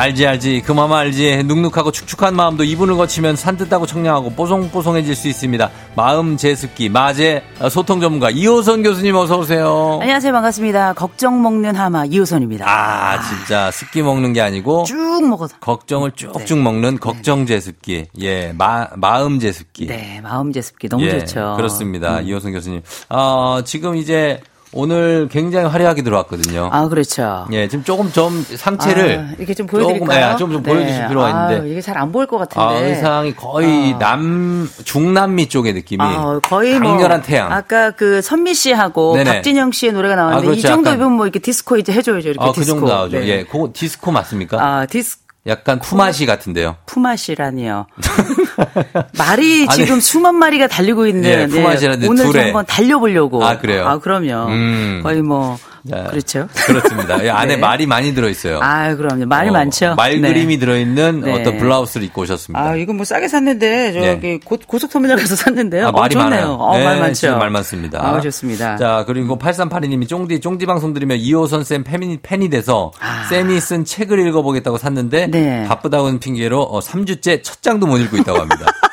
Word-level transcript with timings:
알지 0.00 0.26
알지. 0.26 0.62
그 0.64 0.72
마음 0.72 0.94
알지. 0.94 1.42
눅눅하고 1.44 1.92
축축한 1.92 2.34
마음도 2.34 2.64
이분을 2.64 2.96
거치면 2.96 3.36
산뜻하고 3.36 3.84
청량하고 3.84 4.30
뽀송뽀송해질 4.30 5.14
수 5.14 5.28
있습니다. 5.28 5.70
마음 5.94 6.38
제습기 6.38 6.88
마제 6.88 7.42
소통 7.70 8.00
전문가 8.00 8.30
이호선 8.30 8.82
교수님 8.82 9.14
어서 9.16 9.36
오세요. 9.36 9.98
안녕하세요. 10.00 10.32
반갑습니다. 10.32 10.94
걱정 10.94 11.42
먹는 11.42 11.76
하마 11.76 12.06
이호선입니다. 12.06 12.64
아 12.66 13.20
진짜 13.28 13.70
습기 13.70 14.00
먹는 14.00 14.32
게 14.32 14.40
아니고 14.40 14.84
쭉 14.84 14.96
먹어서. 15.28 15.58
걱정을 15.58 16.12
쭉쭉 16.12 16.58
먹는 16.60 16.98
걱정 16.98 17.44
제습기. 17.44 18.06
예 18.20 18.54
마, 18.56 18.88
마음 18.96 19.38
제습기. 19.38 19.86
네, 19.86 20.22
마음 20.22 20.50
제습기 20.50 20.88
너무 20.88 21.04
예, 21.04 21.18
좋죠. 21.18 21.56
그렇습니다. 21.58 22.22
이호선 22.22 22.52
교수님. 22.52 22.80
어, 23.10 23.60
지금 23.66 23.96
이제 23.96 24.40
오늘 24.72 25.28
굉장히 25.30 25.66
화려하게 25.66 26.02
들어왔거든요 26.02 26.68
아, 26.72 26.86
그렇죠. 26.88 27.46
예 27.50 27.66
지금 27.66 27.82
조금 27.82 28.10
좀 28.12 28.40
상체를 28.42 29.18
아, 29.18 29.34
이렇게 29.36 29.52
좀 29.54 29.66
보여드릴까요? 29.66 30.06
조금, 30.06 30.32
예, 30.32 30.36
좀, 30.38 30.52
좀 30.52 30.62
보여주실 30.62 31.08
필요가 31.08 31.26
아, 31.26 31.50
있는데 31.52 31.70
이게 31.72 31.80
잘 31.80 31.96
안 31.98 32.12
보일 32.12 32.26
것 32.28 32.38
같은데. 32.38 32.60
아, 32.64 32.72
의상이 32.88 33.34
거의 33.34 33.92
어. 33.94 33.98
남, 33.98 34.70
중남미 34.84 35.48
쪽의 35.48 35.72
느낌이. 35.74 36.02
아, 36.02 36.38
거의 36.44 36.78
뭐 36.78 36.92
강렬한 36.92 37.20
태양. 37.22 37.52
아까 37.52 37.90
그 37.90 38.22
선미 38.22 38.54
씨하고 38.54 39.16
네네. 39.16 39.34
박진영 39.34 39.72
씨의 39.72 39.92
노래가 39.92 40.14
나왔는데 40.14 40.38
아, 40.46 40.50
그렇죠. 40.50 40.58
이 40.58 40.62
정도 40.62 40.90
약간- 40.90 41.00
이면 41.00 41.12
뭐 41.12 41.26
이렇게 41.26 41.40
디스코 41.40 41.76
이제 41.76 41.92
해줘야죠. 41.92 42.28
이렇게 42.30 42.42
아, 42.48 42.52
그 42.52 42.60
디스코. 42.60 42.78
정도 42.80 42.94
나오죠. 42.94 43.18
네. 43.18 43.26
예, 43.26 43.44
그거 43.44 43.70
디스코 43.74 44.12
맞습니까? 44.12 44.56
아, 44.64 44.86
디스 44.86 45.18
약간 45.50 45.80
푸마시 45.80 46.24
같은데요. 46.26 46.76
푸마시라니요. 46.86 47.86
말이 49.18 49.66
아니. 49.68 49.76
지금 49.76 50.00
수만 50.00 50.36
마리가 50.36 50.68
달리고 50.68 51.06
있는 51.06 51.24
예, 51.28 51.46
푸마시라는데 51.46 52.06
오늘 52.08 52.22
좀 52.24 52.32
둘에. 52.32 52.44
한번 52.44 52.64
달려보려고. 52.66 53.44
아, 53.44 53.58
그래요? 53.58 53.86
아, 53.86 53.98
그럼요. 53.98 54.46
음. 54.48 55.00
거의 55.02 55.22
뭐 55.22 55.58
네. 55.82 56.04
그렇죠. 56.10 56.48
그렇습니다. 56.66 57.22
이 57.22 57.28
안에 57.28 57.56
네. 57.56 57.60
말이 57.60 57.86
많이 57.86 58.14
들어있어요. 58.14 58.60
아, 58.62 58.94
그럼요. 58.94 59.26
말이 59.26 59.50
어, 59.50 59.52
많죠. 59.52 59.94
말 59.94 60.20
네. 60.20 60.28
그림이 60.28 60.58
들어있는 60.58 61.20
네. 61.20 61.32
어떤 61.32 61.58
블라우스를 61.58 62.06
입고 62.06 62.22
오셨습니다. 62.22 62.62
아, 62.62 62.76
이거 62.76 62.92
뭐 62.92 63.04
싸게 63.04 63.28
샀는데 63.28 63.92
저기 63.92 64.20
네. 64.20 64.40
고, 64.44 64.58
고속터미널 64.66 65.16
가서 65.16 65.36
샀는데요. 65.36 65.88
아, 65.88 65.92
말이 65.92 66.16
어. 66.16 66.18
많아요. 66.18 66.46
어, 66.52 66.76
네, 66.76 66.84
말 66.84 67.00
많죠. 67.00 67.36
말 67.36 67.50
많습니다. 67.50 68.00
아, 68.04 68.20
좋습니다. 68.20 68.76
자, 68.76 69.04
그리고 69.06 69.38
8382님이 69.38 70.08
쫑디, 70.08 70.40
쫑디 70.40 70.66
방송 70.66 70.92
들으면 70.92 71.18
이호선 71.18 71.64
쌤 71.64 71.84
팬이, 71.84 72.18
팬이 72.22 72.50
돼서 72.50 72.92
아. 73.00 73.24
쌤이 73.28 73.60
쓴 73.60 73.84
책을 73.84 74.18
읽어보겠다고 74.28 74.78
샀는데 74.78 75.28
네. 75.28 75.64
바쁘다는 75.66 76.18
핑계로 76.18 76.62
어, 76.62 76.80
3주째 76.80 77.42
첫 77.42 77.62
장도 77.62 77.86
못 77.86 77.98
읽고 77.98 78.16
있다고 78.18 78.38
합니다. 78.40 78.66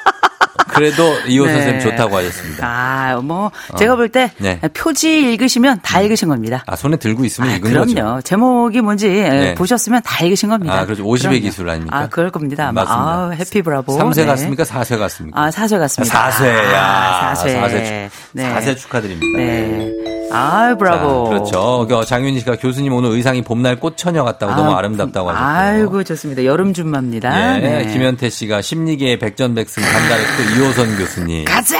그래도 0.77 1.13
이호선 1.27 1.55
네. 1.55 1.61
쌤 1.63 1.79
좋다고 1.79 2.17
하셨습니다. 2.17 2.65
아, 2.67 3.15
뭐 3.21 3.51
제가 3.77 3.95
볼때 3.95 4.31
네. 4.37 4.59
표지 4.73 5.31
읽으시면 5.33 5.79
다 5.83 6.01
읽으신 6.01 6.27
겁니다. 6.29 6.63
아, 6.67 6.75
손에 6.75 6.97
들고 6.97 7.25
있으면 7.25 7.49
아, 7.49 7.55
읽은 7.55 7.71
그럼요. 7.71 7.87
거죠. 7.87 8.21
제목이 8.23 8.81
뭔지 8.81 9.09
네. 9.09 9.55
보셨으면 9.55 10.01
다 10.03 10.23
읽으신 10.25 10.49
겁니다. 10.49 10.73
아, 10.79 10.85
그렇죠. 10.85 11.03
50의 11.03 11.21
그럼요. 11.21 11.39
기술 11.39 11.69
아닙니까? 11.69 11.97
아, 11.97 12.07
그럴 12.07 12.29
겁니다. 12.31 12.67
아마. 12.69 12.83
맞습니다. 12.83 13.03
아, 13.09 13.29
해피 13.31 13.61
브라보. 13.61 13.97
3세 13.97 14.15
네. 14.15 14.25
같습니까? 14.25 14.63
4세 14.63 14.97
같습니까? 14.99 15.41
아, 15.41 15.51
사세 15.51 15.77
같습니다. 15.77 16.29
4세야. 16.29 16.73
아, 16.75 17.33
4세. 17.33 17.61
4세, 17.61 18.09
네. 18.33 18.55
4세 18.55 18.77
축하드립니다. 18.77 19.37
네. 19.37 20.16
아, 20.31 20.69
자, 20.69 20.75
브라보. 20.77 21.29
그렇죠. 21.29 21.85
그 21.89 22.05
장윤희 22.05 22.39
씨가 22.39 22.57
교수님 22.57 22.93
오늘 22.93 23.11
의상이 23.11 23.41
봄날 23.41 23.77
꽃처녀 23.77 24.23
같다고 24.23 24.55
너무 24.55 24.71
아, 24.71 24.79
아름답다고 24.79 25.29
하셨고. 25.29 25.45
아이고, 25.45 26.03
좋습니다. 26.03 26.43
여름 26.45 26.73
준마입니다. 26.73 27.55
예, 27.57 27.59
네. 27.59 27.93
김현태 27.93 28.29
씨가 28.29 28.61
심리계의 28.61 29.19
백전백승 29.19 29.81
간다르크 29.83 30.59
이호선 30.59 30.97
교수님. 30.97 31.45
가자! 31.45 31.77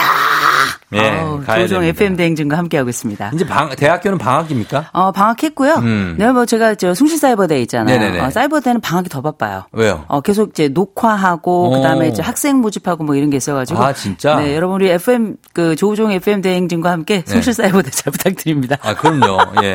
예, 0.94 1.00
아우, 1.00 1.44
조종. 1.44 1.84
FM 1.84 2.16
대행진과 2.16 2.56
함께하고 2.56 2.88
있습니다. 2.88 3.32
이제 3.34 3.46
방, 3.46 3.68
대학교는 3.68 4.16
방학입니까? 4.16 4.90
어, 4.92 5.12
방학했고요. 5.12 5.74
음. 5.74 6.14
네, 6.18 6.30
뭐 6.32 6.46
제가 6.46 6.76
저 6.76 6.94
숭실 6.94 7.18
사이버대 7.18 7.60
있잖아요. 7.62 7.98
네네네. 7.98 8.20
어, 8.20 8.30
사이버대는 8.30 8.80
방학이 8.80 9.10
더 9.10 9.20
바빠요. 9.20 9.64
왜요? 9.72 10.04
어, 10.08 10.20
계속 10.22 10.50
이제 10.50 10.68
녹화하고 10.68 11.68
오. 11.68 11.70
그다음에 11.72 12.08
이제 12.08 12.22
학생 12.22 12.58
모집하고 12.58 13.04
뭐 13.04 13.14
이런 13.16 13.28
게 13.28 13.36
있어가지고. 13.36 13.82
아, 13.82 13.92
진짜? 13.92 14.36
네, 14.36 14.54
여러분 14.56 14.76
우리 14.76 14.88
FM 14.88 15.36
그 15.52 15.76
조우종 15.76 16.10
FM 16.12 16.40
대행진과 16.40 16.90
함께 16.90 17.22
네. 17.22 17.32
숭실사이버대 17.32 17.90
잘 17.90 18.10
부탁드립니다. 18.10 18.76
아, 18.80 18.94
그럼요. 18.94 19.38
예. 19.62 19.74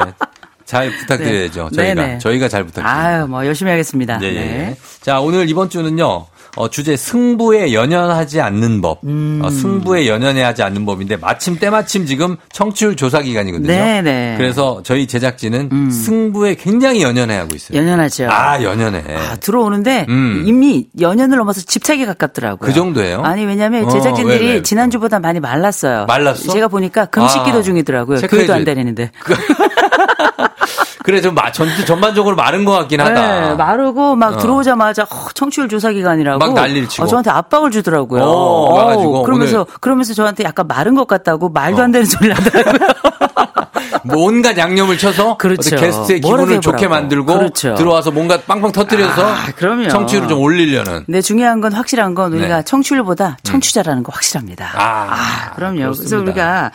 잘 0.66 0.90
부탁드려야죠. 0.92 1.70
네. 1.74 1.76
저희가. 1.76 1.94
네네. 2.02 2.18
저희가 2.20 2.48
잘 2.48 2.64
부탁드립니다. 2.64 2.98
아유, 2.98 3.28
뭐 3.28 3.46
열심히 3.46 3.70
하겠습니다. 3.70 4.20
예, 4.22 4.28
예. 4.28 4.34
네. 4.34 4.78
자, 5.02 5.20
오늘 5.20 5.50
이번 5.50 5.70
주는요. 5.70 6.26
어, 6.56 6.70
주제 6.70 6.96
승부에 6.96 7.74
연연하지 7.74 8.40
않는 8.42 8.82
법. 8.82 9.00
음. 9.06 9.42
어, 9.44 9.50
승부에 9.50 10.08
연연하지 10.08 10.62
않는 10.64 10.86
법인데 10.86 11.18
마침 11.18 11.58
때마침 11.58 12.06
지금 12.06 12.38
청취율 12.52 12.96
조사 12.96 13.22
기간이거든요. 13.22 13.68
네네. 13.68 14.34
음. 14.34 14.38
그래서 14.38 14.82
저희 14.84 15.08
제작진은 15.08 15.90
승부에 15.92 16.56
굉장히 16.56 17.02
연연해 17.02 17.36
하고 17.38 17.56
있어요. 17.56 17.78
연연하죠. 17.78 18.28
아, 18.30 18.62
연연해. 18.62 19.04
아, 19.16 19.36
들어오는데 19.38 20.06
음. 20.10 20.44
이미 20.46 20.88
연연을 21.00 21.38
넘어서 21.38 21.62
집착에 21.62 22.06
가깝더라고요. 22.06 22.68
그 22.68 22.74
정도예요? 22.74 23.22
아니 23.22 23.46
왜냐하면 23.46 23.86
어, 23.86 23.90
제작진들이 23.90 24.46
왜, 24.46 24.54
왜? 24.56 24.62
지난주보다 24.62 25.20
많이 25.20 25.40
말랐어요. 25.40 26.06
말랐어? 26.06 26.52
제가 26.52 26.68
보니까 26.68 27.06
금식기도 27.06 27.60
아, 27.60 27.62
중이더라고요. 27.62 28.20
교회도 28.22 28.54
안 28.54 28.64
돼. 28.64 28.74
다니는데. 28.74 29.12
그 29.20 29.34
래 31.12 31.22
좀 31.22 31.36
마- 31.36 31.52
전, 31.52 31.68
전반적으로 31.86 32.36
마른 32.36 32.66
것 32.66 32.72
같긴 32.74 33.02
하다. 33.02 33.14
네, 33.50 33.56
마르고 33.56 34.16
막 34.16 34.34
어. 34.36 34.38
들어오자마자 34.38 35.04
어, 35.04 35.28
청취율 35.34 35.68
조사 35.70 35.92
기간이라고 35.92 36.40
막 36.40 36.54
난리를 36.54 36.88
치고. 36.90 37.04
어, 37.04 37.08
저한테 37.08 37.30
압박을 37.32 37.72
주더라고요. 37.72 38.24
오, 38.24 38.74
와가지고 38.74 39.24
그러면서 39.24 39.58
오늘- 39.62 39.66
그러면서 39.82 40.14
저한테 40.14 40.44
약간 40.44 40.68
마른 40.68 40.96
것 40.96 41.08
같다고 41.08 41.50
말도 41.50 41.82
어. 41.82 41.84
안 41.86 41.92
되는 41.92 42.06
소리를 42.06 42.36
하더라고요. 42.36 42.88
뭐 44.06 44.26
온갖 44.26 44.58
양념을 44.58 44.98
쳐서 44.98 45.38
그렇죠. 45.38 45.76
게스트의 45.78 46.20
기분을 46.22 46.60
좋게. 46.62 46.88
만들고 46.88 47.34
그렇죠. 47.38 47.76
들어와서 47.76 48.12
뭔가 48.12 48.38
빵빵 48.42 48.72
터뜨려서 48.74 49.26
아, 49.26 49.46
그럼요. 49.56 49.88
청취율을 49.88 50.28
좀 50.28 50.40
올리려는. 50.42 51.04
근데 51.06 51.22
중요한 51.22 51.62
건 51.62 51.72
확실한 51.74 52.14
건 52.14 52.34
우리가 52.34 52.48
네. 52.56 52.62
음. 52.62 52.64
청취율보다 52.66 53.38
청취자라는 53.44 54.04
거 54.04 54.12
확실합니다. 54.14 54.72
아, 54.76 55.52
그럼요. 55.56 55.76
그래서 55.76 55.92
그렇습니다. 56.04 56.18
우리가 56.32 56.72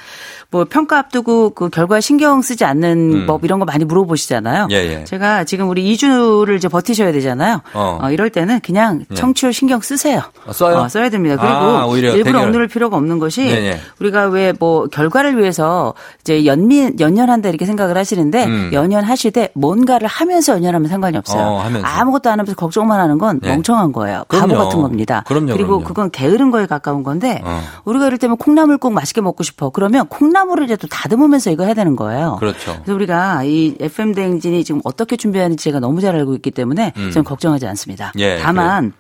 뭐 0.51 0.65
평가 0.65 0.97
앞두고 0.99 1.51
그 1.51 1.69
결과에 1.69 2.01
신경 2.01 2.41
쓰지 2.41 2.65
않는 2.65 3.13
음. 3.13 3.27
법 3.27 3.45
이런 3.45 3.59
거 3.59 3.67
많이 3.67 3.85
물어보시잖아요. 3.85 4.69
예, 4.71 4.77
예. 4.77 5.05
제가 5.05 5.45
지금 5.45 5.69
우리 5.69 5.85
2주를 5.95 6.57
이제 6.57 6.69
버티셔야 6.69 7.13
되잖아요. 7.13 7.61
어. 7.75 7.99
어, 8.01 8.11
이럴 8.11 8.31
때는 8.31 8.61
그냥 8.61 9.05
예. 9.11 9.15
청취율 9.15 9.53
신경 9.53 9.81
쓰세요. 9.83 10.23
어, 10.47 10.53
써요? 10.55 10.79
어, 10.79 10.89
써야 10.89 11.11
됩니다. 11.11 11.37
그리고 11.37 11.55
아, 11.55 11.85
오히려 11.85 12.13
일부러 12.15 12.33
대결. 12.39 12.49
억누를 12.49 12.69
필요가 12.69 12.97
없는 12.97 13.19
것이 13.19 13.43
네, 13.45 13.61
네. 13.61 13.81
우리가 14.01 14.27
왜 14.29 14.49
뭐 14.59 14.87
결과를 14.87 15.39
위해서 15.39 15.93
이제 16.23 16.47
연민 16.47 16.99
연연한다 16.99 17.51
이렇게 17.51 17.67
생각을 17.67 17.97
하시는데 17.99 18.47
음. 18.47 18.71
연연하시되 18.73 19.51
뭔가를 19.55 20.09
하면서 20.09 20.55
연연하면 20.55 20.89
상관이 20.89 21.17
없어요. 21.19 21.43
어, 21.43 21.59
하면서. 21.61 21.87
아무것도 21.87 22.31
안 22.31 22.41
하면서 22.41 22.55
걱정만 22.57 22.99
하는 22.99 23.19
건 23.19 23.39
네. 23.43 23.51
멍청한 23.51 23.93
거예요. 23.93 24.25
그럼요. 24.29 24.49
바보 24.55 24.65
같은 24.65 24.81
겁니다. 24.83 25.23
그럼요, 25.29 25.53
그리고 25.53 25.69
그럼요. 25.69 25.85
그건 25.85 26.11
게으른 26.11 26.51
거에 26.51 26.65
가까운 26.67 27.03
건데 27.03 27.43
어. 27.45 27.61
우리가 27.85 28.07
이럴 28.07 28.17
때면 28.19 28.39
콩나물 28.39 28.79
꼭 28.79 28.93
맛있게 28.95 29.21
먹고 29.21 29.43
싶어. 29.43 29.69
그러면 29.71 30.07
콩나 30.09 30.38
물이라도 30.45 30.89
다듬으면서 30.89 31.51
이거 31.51 31.65
해야 31.65 31.75
되는 31.75 31.97
거예요. 31.97 32.37
그렇죠. 32.41 32.73
그래서 32.75 32.95
우리가 32.95 33.45
이 33.45 33.77
FM 33.81 34.15
대행진이 34.15 34.65
지금 34.65 34.81
어떻게 34.85 35.17
준비하는지 35.17 35.63
제가 35.63 35.81
너무 35.81 36.01
잘 36.01 36.15
알고 36.17 36.35
있기 36.37 36.51
때문에 36.51 36.93
저는 36.95 37.25
걱정하지 37.25 37.67
않습니다. 37.67 38.13
음. 38.17 38.21
예, 38.21 38.39
다만 38.43 38.93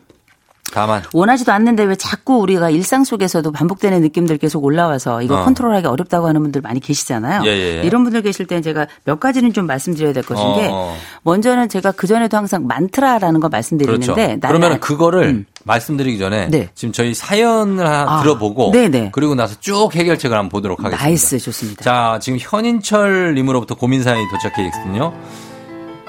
다만 0.72 1.02
원하지도 1.12 1.52
않는데 1.52 1.84
왜 1.84 1.96
자꾸 1.96 2.36
우리가 2.38 2.70
일상 2.70 3.04
속에서도 3.04 3.50
반복되는 3.52 4.00
느낌들 4.02 4.38
계속 4.38 4.64
올라와서 4.64 5.22
이거 5.22 5.40
어. 5.40 5.44
컨트롤하기 5.44 5.86
어렵다고 5.86 6.26
하는 6.28 6.42
분들 6.42 6.60
많이 6.60 6.80
계시잖아요. 6.80 7.42
예, 7.44 7.48
예, 7.48 7.78
예. 7.78 7.82
이런 7.82 8.04
분들 8.04 8.22
계실 8.22 8.46
때는 8.46 8.62
제가 8.62 8.86
몇 9.04 9.18
가지는 9.20 9.52
좀 9.52 9.66
말씀드려야 9.66 10.12
될 10.12 10.22
것인 10.22 10.44
어, 10.44 10.54
게 10.56 10.68
어. 10.70 10.94
먼저는 11.22 11.68
제가 11.68 11.92
그 11.92 12.06
전에도 12.06 12.36
항상 12.36 12.66
만트라라는 12.66 13.40
거 13.40 13.48
말씀드리는데 13.48 14.06
그렇죠. 14.14 14.40
그러면 14.46 14.72
아- 14.72 14.78
그거를 14.78 15.22
음. 15.24 15.46
말씀드리기 15.64 16.18
전에 16.18 16.48
네. 16.48 16.68
지금 16.74 16.92
저희 16.92 17.14
사연을 17.14 17.86
아, 17.86 18.20
들어보고 18.22 18.70
네네. 18.72 19.10
그리고 19.12 19.34
나서 19.34 19.56
쭉 19.60 19.94
해결책을 19.94 20.36
한번 20.36 20.48
보도록 20.48 20.78
하겠습니다. 20.80 21.04
나이스 21.04 21.38
좋습니다. 21.38 21.82
자, 21.84 22.18
지금 22.20 22.38
현인철 22.40 23.34
님으로부터 23.34 23.74
고민 23.74 24.02
사연이 24.02 24.24
도착해 24.30 24.66
있거든요. 24.68 25.12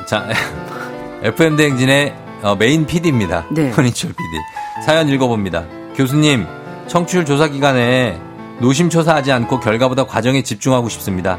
자, 0.08 0.28
FM 1.24 1.58
대행진의 1.58 2.14
어, 2.42 2.56
main 2.56 2.86
PD입니다. 2.86 3.46
네. 3.52 3.72
현인철 3.72 4.12
PD. 4.12 4.84
사연 4.86 5.10
읽어봅니다. 5.10 5.66
교수님, 5.96 6.46
청취율 6.88 7.26
조사 7.26 7.48
기간에 7.48 8.20
노심초사하지 8.60 9.32
않고 9.32 9.60
결과보다 9.60 10.06
과정에 10.06 10.42
집중하고 10.42 10.90
싶습니다. 10.90 11.38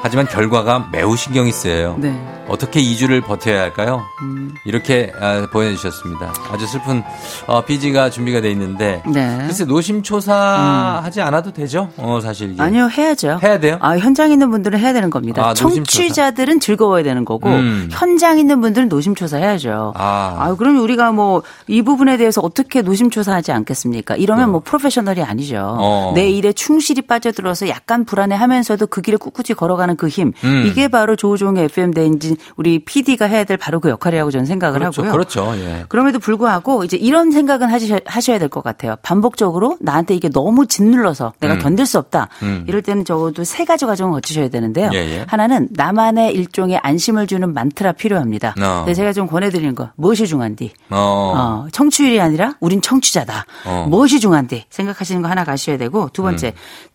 하지만 0.00 0.26
결과가 0.26 0.88
매우 0.92 1.16
신경이 1.16 1.52
쓰여요. 1.52 1.96
네. 1.98 2.14
어떻게 2.48 2.80
2주를 2.80 3.24
버텨야 3.24 3.60
할까요? 3.60 4.04
음. 4.22 4.54
이렇게 4.64 5.12
아, 5.20 5.46
보내주셨습니다. 5.52 6.32
아주 6.52 6.66
슬픈 6.66 7.02
어, 7.46 7.64
PG가 7.64 8.10
준비가 8.10 8.40
돼 8.40 8.50
있는데 8.52 9.02
네. 9.06 9.38
글쎄 9.46 9.64
노심초사하지 9.64 11.20
않아도 11.22 11.52
되죠? 11.52 11.88
어, 11.96 12.20
사실 12.22 12.52
이게. 12.52 12.62
아니요 12.62 12.88
해야죠. 12.88 13.40
해야 13.42 13.58
돼요? 13.58 13.78
아, 13.80 13.96
현장 13.98 14.30
있는 14.30 14.50
분들은 14.50 14.78
해야 14.78 14.92
되는 14.92 15.10
겁니다. 15.10 15.44
아. 15.48 15.54
청취자들은 15.54 16.60
즐거워야 16.60 17.02
되는 17.02 17.24
거고 17.24 17.48
음. 17.48 17.88
현장 17.90 18.38
있는 18.38 18.60
분들은 18.60 18.88
노심초사 18.88 19.38
해야죠. 19.38 19.92
아. 19.96 20.36
아, 20.38 20.54
그럼 20.54 20.78
우리가 20.78 21.12
뭐 21.12 21.42
이 21.68 21.82
부분에 21.82 22.16
대해서 22.16 22.40
어떻게 22.42 22.82
노심초사하지 22.82 23.52
않겠습니까? 23.52 24.16
이러면 24.16 24.50
뭐 24.50 24.60
프로페셔널이 24.60 25.22
아니죠. 25.22 25.76
어. 25.78 26.12
내 26.14 26.30
일에 26.30 26.52
충실히 26.52 27.02
빠져들어서 27.02 27.68
약간 27.68 28.04
불안해하면서도 28.04 28.86
그 28.86 29.02
길을 29.02 29.18
꿋꿋이 29.18 29.56
걸어가는 29.56 29.96
그 29.96 30.08
힘. 30.08 30.32
음. 30.44 30.64
이게 30.66 30.88
바로 30.88 31.16
조우종의 31.16 31.64
FM 31.64 31.92
대행진 31.92 32.35
우리 32.56 32.78
PD가 32.84 33.26
해야 33.26 33.44
될 33.44 33.56
바로 33.56 33.80
그 33.80 33.88
역할이라고 33.90 34.30
저는 34.30 34.46
생각을 34.46 34.78
그렇죠. 34.80 35.02
하고요. 35.02 35.12
그렇죠. 35.12 35.52
예. 35.58 35.84
그럼에도 35.88 36.18
불구하고 36.18 36.84
이제 36.84 36.96
이런 36.96 37.30
생각은 37.30 37.68
하셔야, 37.68 37.98
하셔야 38.06 38.38
될 38.38 38.46
것 38.48 38.62
같아요. 38.62 38.96
반복적으로 39.02 39.76
나한테 39.80 40.14
이게 40.14 40.28
너무 40.28 40.66
짓눌러서 40.66 41.32
내가 41.40 41.54
음. 41.54 41.58
견딜 41.58 41.84
수 41.84 41.98
없다. 41.98 42.28
음. 42.42 42.64
이럴 42.68 42.80
때는 42.82 43.04
적어도 43.04 43.42
세 43.44 43.64
가지 43.64 43.84
과정을 43.86 44.12
거치셔야 44.12 44.48
되는데요. 44.48 44.90
예, 44.94 44.98
예. 44.98 45.24
하나는 45.26 45.68
나만의 45.72 46.32
일종의 46.34 46.78
안심을 46.82 47.26
주는 47.26 47.52
만트라 47.52 47.92
필요합니다. 47.92 48.54
어. 48.62 48.84
네, 48.86 48.94
제가 48.94 49.12
좀 49.12 49.26
권해드리는 49.26 49.74
거 49.74 49.90
무엇이 49.96 50.26
중요한디? 50.26 50.72
어. 50.90 50.96
어, 51.36 51.66
청취율이 51.72 52.20
아니라 52.20 52.54
우린 52.60 52.80
청취자다. 52.80 53.46
어. 53.66 53.86
무엇이 53.88 54.20
중요한디? 54.20 54.64
생각하시는 54.70 55.22
거 55.22 55.28
하나 55.28 55.44
가셔야 55.44 55.76
되고 55.76 56.08
두 56.12 56.22
번째 56.22 56.48
음. 56.48 56.52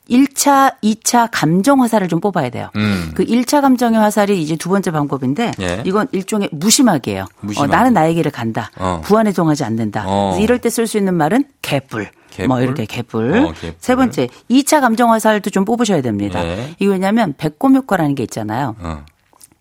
1차, 0.10 0.76
2차 0.84 1.30
감정 1.32 1.82
화살을 1.82 2.08
좀 2.08 2.20
뽑아야 2.20 2.50
돼요. 2.50 2.70
음. 2.76 3.12
그 3.16 3.24
1차 3.24 3.62
감정의 3.62 4.00
화살이 4.00 4.42
이제 4.42 4.56
두 4.56 4.70
번째 4.70 4.92
방법인데 4.92 5.52
예. 5.62 5.84
이건 5.86 6.08
일종의 6.12 6.50
무심하기예요. 6.52 7.26
무심하기. 7.42 7.72
어, 7.72 7.76
나는 7.76 7.94
나의 7.94 8.16
길을 8.16 8.32
간다. 8.32 8.72
어. 8.78 9.02
부안해동하지 9.04 9.64
않는다. 9.64 10.04
어. 10.08 10.38
이럴 10.40 10.60
때 10.60 10.70
쓸 10.70 10.88
수 10.88 10.98
있는 10.98 11.14
말은 11.14 11.46
개뿔. 11.62 12.10
개뿔? 12.32 12.48
뭐 12.48 12.62
이렇게 12.62 12.86
개뿔. 12.86 13.38
어, 13.38 13.52
개뿔. 13.54 13.76
세 13.80 13.96
번째 13.96 14.28
2차 14.50 14.82
감정 14.82 15.12
화살도 15.12 15.50
좀 15.50 15.66
뽑으셔야 15.66 16.02
됩니다. 16.02 16.44
예. 16.46 16.76
이거 16.80 16.92
왜냐하면 16.94 17.34
배꼽 17.38 17.74
효과라는 17.74 18.16
게 18.16 18.24
있잖아요. 18.24 18.76
어. 18.80 19.06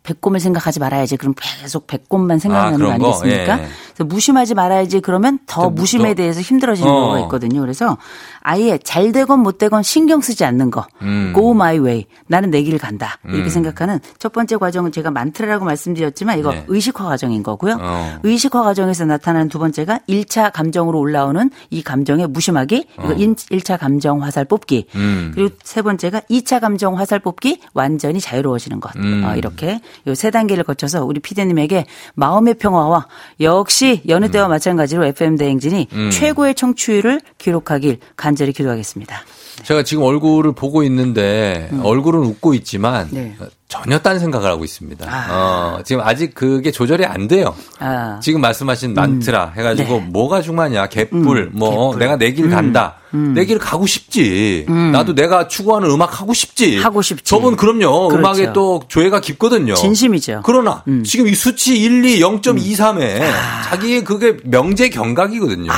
배꼽을 0.03 0.41
생각하지 0.41 0.81
말아야지. 0.81 1.17
그럼 1.17 1.35
계속 1.39 1.87
배꼽만 1.87 2.39
생각나는 2.39 2.83
아, 2.87 2.89
거? 2.89 2.93
아니겠습니까? 2.95 3.59
예. 3.63 3.69
그래서 3.95 4.05
무심하지 4.05 4.55
말아야지 4.55 5.01
그러면 5.01 5.39
더 5.47 5.63
또 5.65 5.71
무심에 5.71 6.11
또- 6.11 6.15
대해서 6.17 6.41
힘들어지는 6.41 6.91
어. 6.91 6.95
경우가 6.95 7.21
있거든요. 7.21 7.61
그래서 7.61 7.99
아예 8.41 8.79
잘 8.79 9.13
되건 9.13 9.41
못 9.41 9.59
되건 9.59 9.83
신경 9.83 10.21
쓰지 10.23 10.45
않는 10.47 10.71
거. 10.71 10.87
음. 11.03 11.33
Go 11.35 11.51
my 11.53 11.79
way. 11.79 12.07
나는 12.27 12.51
내 12.51 12.63
길 12.63 12.79
간다. 12.79 13.19
이렇게 13.25 13.43
음. 13.45 13.49
생각하는 13.49 14.01
첫 14.19 14.33
번째 14.33 14.57
과정은 14.57 14.93
제가 14.93 15.11
만트라라고 15.11 15.65
말씀드렸지만 15.67 16.39
이거 16.39 16.53
네. 16.53 16.65
의식화 16.69 17.05
과정인 17.05 17.43
거고요. 17.43 17.77
어. 17.81 18.19
의식화 18.23 18.63
과정에서 18.63 19.05
나타나는 19.05 19.49
두 19.51 19.59
번째가 19.59 20.01
1차 20.09 20.51
감정으로 20.53 20.99
올라오는 20.99 21.51
이 21.71 21.83
감정의 21.83 22.27
무심하기. 22.29 22.87
이거 22.99 23.09
1차 23.15 23.79
감정 23.79 24.23
화살 24.23 24.45
뽑기. 24.47 24.87
어. 24.95 24.99
음. 24.99 25.33
그리고 25.35 25.55
세 25.63 25.83
번째가 25.83 26.21
2차 26.31 26.61
감정 26.61 26.97
화살 26.99 27.19
뽑기 27.19 27.61
완전히 27.75 28.21
자유로워지는 28.21 28.81
것. 28.81 28.95
음. 28.97 29.25
어, 29.27 29.35
이렇게 29.37 29.81
요 30.07 30.15
세 30.15 30.31
단계를 30.31 30.65
거쳐서 30.65 31.05
우리 31.05 31.19
피디님에게 31.21 31.87
마음의 32.15 32.55
평화와 32.55 33.07
역시 33.41 34.03
여느 34.09 34.31
때와 34.31 34.49
마찬가지로 34.49 35.07
FM 35.07 35.37
대행진이 35.37 35.89
음. 35.93 36.11
최고의 36.11 36.55
청취율을 36.55 37.21
기록하길 37.39 37.99
간절히 38.17 38.53
기도하겠습니다. 38.53 39.17
제가 39.63 39.83
지금 39.83 40.03
얼굴을 40.05 40.53
보고 40.53 40.83
있는데 40.83 41.71
얼굴은 41.83 42.21
웃고 42.21 42.55
있지만 42.55 43.07
음. 43.07 43.11
네. 43.13 43.37
어, 43.77 43.83
전혀 43.83 43.99
딴 44.01 44.19
생각을 44.19 44.51
하고 44.51 44.65
있습니다. 44.65 45.07
아. 45.09 45.77
어, 45.79 45.83
지금 45.85 46.03
아직 46.03 46.35
그게 46.35 46.71
조절이 46.71 47.05
안 47.05 47.29
돼요. 47.29 47.55
아. 47.79 48.19
지금 48.23 48.41
말씀하신 48.41 48.95
만트라 48.95 49.53
해가지고 49.57 49.95
네. 49.95 50.07
뭐가 50.11 50.43
중요하냐 50.43 50.89
개뿔 50.89 51.39
음, 51.39 51.51
뭐 51.53 51.91
개뿔. 51.93 51.99
내가 52.01 52.17
내길 52.17 52.51
간다 52.51 52.97
내길 53.13 53.59
가고 53.59 53.87
싶지 53.87 54.67
나도 54.93 55.15
내가 55.15 55.49
추구하는 55.49 55.91
음악 55.91 56.21
하고 56.21 56.33
싶지 56.33 56.79
하고 56.79 57.03
싶지. 57.03 57.25
저분 57.25 57.57
그럼요 57.57 58.09
그렇죠. 58.09 58.19
음악에 58.19 58.53
또 58.53 58.83
조예가 58.89 59.21
깊거든요 59.21 59.75
진심이죠. 59.75 60.43
그러나 60.45 60.83
음. 60.89 61.03
지금 61.05 61.27
이 61.27 61.35
수치 61.35 61.77
1, 61.81 62.05
2, 62.05 62.21
0.23에 62.21 63.21
자기의 63.65 64.05
그게 64.05 64.37
명제 64.45 64.91
경각이거든요 64.91 65.71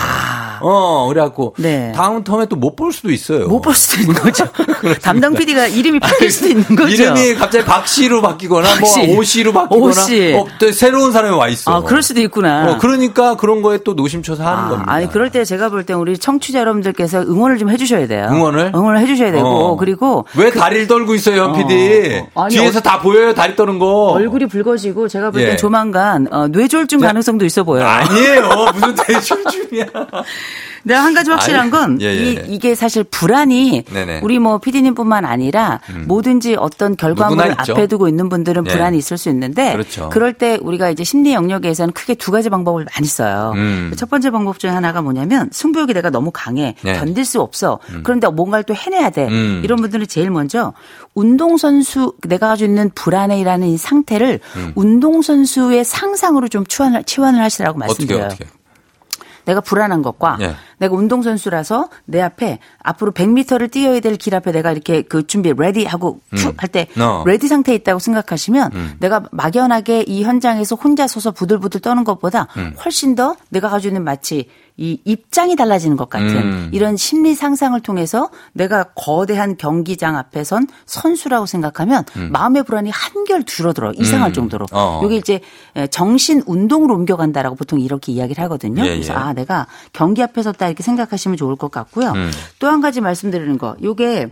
어 0.63 1.07
그래갖고 1.09 1.55
네. 1.59 1.93
다음 1.95 2.23
텀에 2.25 2.49
또 2.49 2.57
못 2.57 2.77
볼 2.77 2.93
수도 2.93 3.11
있어요 3.11 3.49
못 3.49 3.61
볼 3.61 3.75
수도 3.75 4.01
있는 4.03 4.15
거죠. 4.15 4.47
담당 5.03 5.35
PD가 5.35 5.67
이름이 5.67 6.01
바뀔 6.01 6.31
수도 6.31 6.49
있는 6.49 6.65
거죠. 6.77 6.89
이름이 6.89 7.35
갑자기 7.35 7.65
박씨로 7.65 8.23
바뀌거나 8.23 8.69
박씨. 8.77 9.07
뭐 9.09 9.19
오씨로 9.19 9.53
바뀌거나 9.53 9.85
오씨. 9.91 10.35
어, 10.35 10.47
또 10.59 10.73
새로운 10.73 11.13
사람이 11.13 11.35
와 11.37 11.49
있어 11.49 11.71
아, 11.73 11.81
그럴 11.83 12.03
수도 12.03 12.21
있구나. 12.21 12.73
어, 12.73 12.79
그러니까 12.79 13.37
그런 13.37 13.63
거에 13.63 13.79
또 13.85 13.95
노심초사 13.95 14.45
하는 14.45 14.65
아, 14.65 14.69
겁니다. 14.69 14.93
아니 14.93 15.09
그럴 15.11 15.31
때 15.31 15.45
제가 15.45 15.69
볼 15.69 15.83
때 15.85 15.93
우리 15.95 16.17
청취자 16.17 16.61
여러분들께서 16.61 17.23
응원을 17.23 17.59
좀 17.59 17.69
해주셔야 17.71 18.07
돼요. 18.07 18.29
응원을? 18.31 18.73
응원을 18.75 19.01
해주셔야 19.01 19.33
되고 19.33 19.47
어. 19.47 19.77
그리고 19.77 20.25
왜 20.37 20.51
다리를 20.51 20.87
떨고 20.87 21.15
있어요, 21.15 21.43
현 21.43 21.53
PD? 21.55 22.23
어. 22.35 22.43
아니, 22.45 22.57
뒤에서 22.57 22.81
다 22.81 23.01
보여요, 23.01 23.35
다리 23.35 23.57
떠는 23.57 23.79
거. 23.81 24.13
얼굴이 24.13 24.47
붉어지고 24.47 25.09
제가 25.09 25.31
볼땐 25.33 25.51
예. 25.53 25.57
조만간 25.57 26.29
어, 26.31 26.47
뇌졸중 26.49 27.01
가능성도 27.01 27.45
있어 27.47 27.65
보여요. 27.65 27.87
아니에요. 27.87 28.49
무슨 28.75 28.95
대출중이야. 28.95 29.87
내가 30.85 31.05
한 31.05 31.15
가지 31.15 31.31
확실한 31.31 31.71
건 31.71 32.01
예, 32.01 32.07
예. 32.07 32.45
이, 32.49 32.59
게 32.59 32.75
사실 32.75 33.05
불안이 33.05 33.85
네네. 33.93 34.21
우리 34.23 34.39
뭐 34.39 34.59
PD님뿐만 34.59 35.25
아니라 35.25 35.81
뭐든지 36.07 36.57
어떤 36.57 36.97
결과물을. 36.97 37.55
앞에 37.57 37.87
두고 37.87 38.09
있는 38.09 38.29
분들은 38.29 38.65
예. 38.67 38.71
불안이 38.71 38.99
있을 38.99 39.19
수 39.19 39.29
있는데 39.31 39.73
그렇죠. 39.73 40.11
럴때 40.13 40.59
우리가 40.61 40.91
이제 40.91 41.05
심리 41.05 41.33
영역에서는 41.35 41.93
크게 41.93 42.15
두 42.15 42.31
가지 42.31 42.51
방법을 42.51 42.87
많이 42.95 43.07
써요. 43.07 43.53
음. 43.57 43.93
첫 43.97 44.11
번째 44.11 44.31
방법 44.31 44.59
중에 44.59 44.71
하나가 44.71 45.03
뭐냐면 45.03 45.49
승부욕이 45.53 45.95
내가 45.95 46.11
너무 46.11 46.31
강해 46.33 46.75
네. 46.83 46.95
견딜 46.95 47.25
수 47.25 47.41
없어. 47.41 47.79
그런데 48.03 48.29
뭔가를 48.29 48.65
또 48.65 48.75
해내야 48.75 49.11
돼. 49.11 49.29
음. 49.29 49.61
이런 49.65 49.81
분들은 49.81 50.07
제일 50.07 50.31
먼저 50.31 50.73
운동선수 51.15 52.15
내가 52.27 52.49
가지고 52.49 52.71
있는 52.71 52.91
불안해라는 52.95 53.69
이 53.69 53.77
상태를 53.77 54.41
운동선수의 54.75 55.85
상상으로 55.85 56.49
좀 56.49 56.65
치환을, 56.67 57.05
치환을 57.05 57.41
하시라고 57.41 57.79
어떻게, 57.79 58.07
말씀드려요. 58.07 58.25
어떻게. 58.27 58.62
내가 59.45 59.61
불안한 59.61 60.03
것과 60.03 60.39
예. 60.41 60.55
내가 60.79 60.95
운동선수라서 60.95 61.89
내 62.05 62.21
앞에 62.21 62.59
앞으로 62.83 63.13
100m를 63.13 63.71
뛰어야 63.71 64.01
될 64.01 64.17
길 64.17 64.35
앞에 64.35 64.53
내가 64.53 64.73
이렇게 64.73 65.03
그 65.03 65.27
준비 65.27 65.53
ready 65.57 65.85
하고 65.85 66.21
쭉 66.37 66.56
할 66.56 66.70
때 66.70 66.89
어. 67.01 67.25
ready 67.27 67.49
상태에 67.49 67.75
있다고 67.77 67.99
생각하시면 67.99 68.97
내가 69.01 69.23
막연하게 69.33 70.03
이 70.07 70.23
현장에서 70.23 70.77
혼자 70.77 71.07
서서 71.07 71.31
부들부들 71.33 71.81
떠는 71.81 72.05
것보다 72.05 72.47
훨씬 72.85 73.15
더 73.15 73.37
내가 73.49 73.69
가지고 73.69 73.91
있는 73.91 74.05
마치 74.05 74.49
이 74.77 74.99
입장이 75.05 75.55
달라지는 75.57 75.97
것 75.97 76.09
같은 76.09 76.37
음. 76.37 76.71
이런 76.73 76.97
심리 76.97 77.35
상상을 77.35 77.79
통해서 77.81 78.31
내가 78.53 78.85
거대한 78.95 79.57
경기장 79.57 80.17
앞에 80.17 80.45
선 80.45 80.67
선수라고 80.87 81.47
생각하면 81.47 82.05
마음의 82.31 82.65
불안이 82.65 82.91
한결 82.91 83.45
줄어들어 83.45 83.93
이상할 83.93 84.31
음. 84.31 84.33
정도로 84.33 84.67
어. 84.73 85.03
이게 85.05 85.17
이제 85.17 85.41
정신 85.91 86.43
운동으로 86.47 86.95
옮겨간다라고 86.95 87.57
보통 87.57 87.81
이렇게 87.81 88.13
이야기를 88.13 88.43
하거든요. 88.45 88.85
예, 88.85 88.95
그래서 88.95 89.13
예. 89.13 89.17
아 89.17 89.33
내가 89.33 89.67
경기 89.93 90.23
앞에 90.23 90.43
섰다 90.43 90.67
이렇게 90.67 90.83
생각하시면 90.83 91.37
좋을 91.37 91.57
것 91.57 91.71
같고요. 91.71 92.13
음. 92.13 92.31
또한 92.59 92.81
가지 92.81 93.01
말씀드리는 93.01 93.59
거, 93.59 93.77
요게 93.83 94.31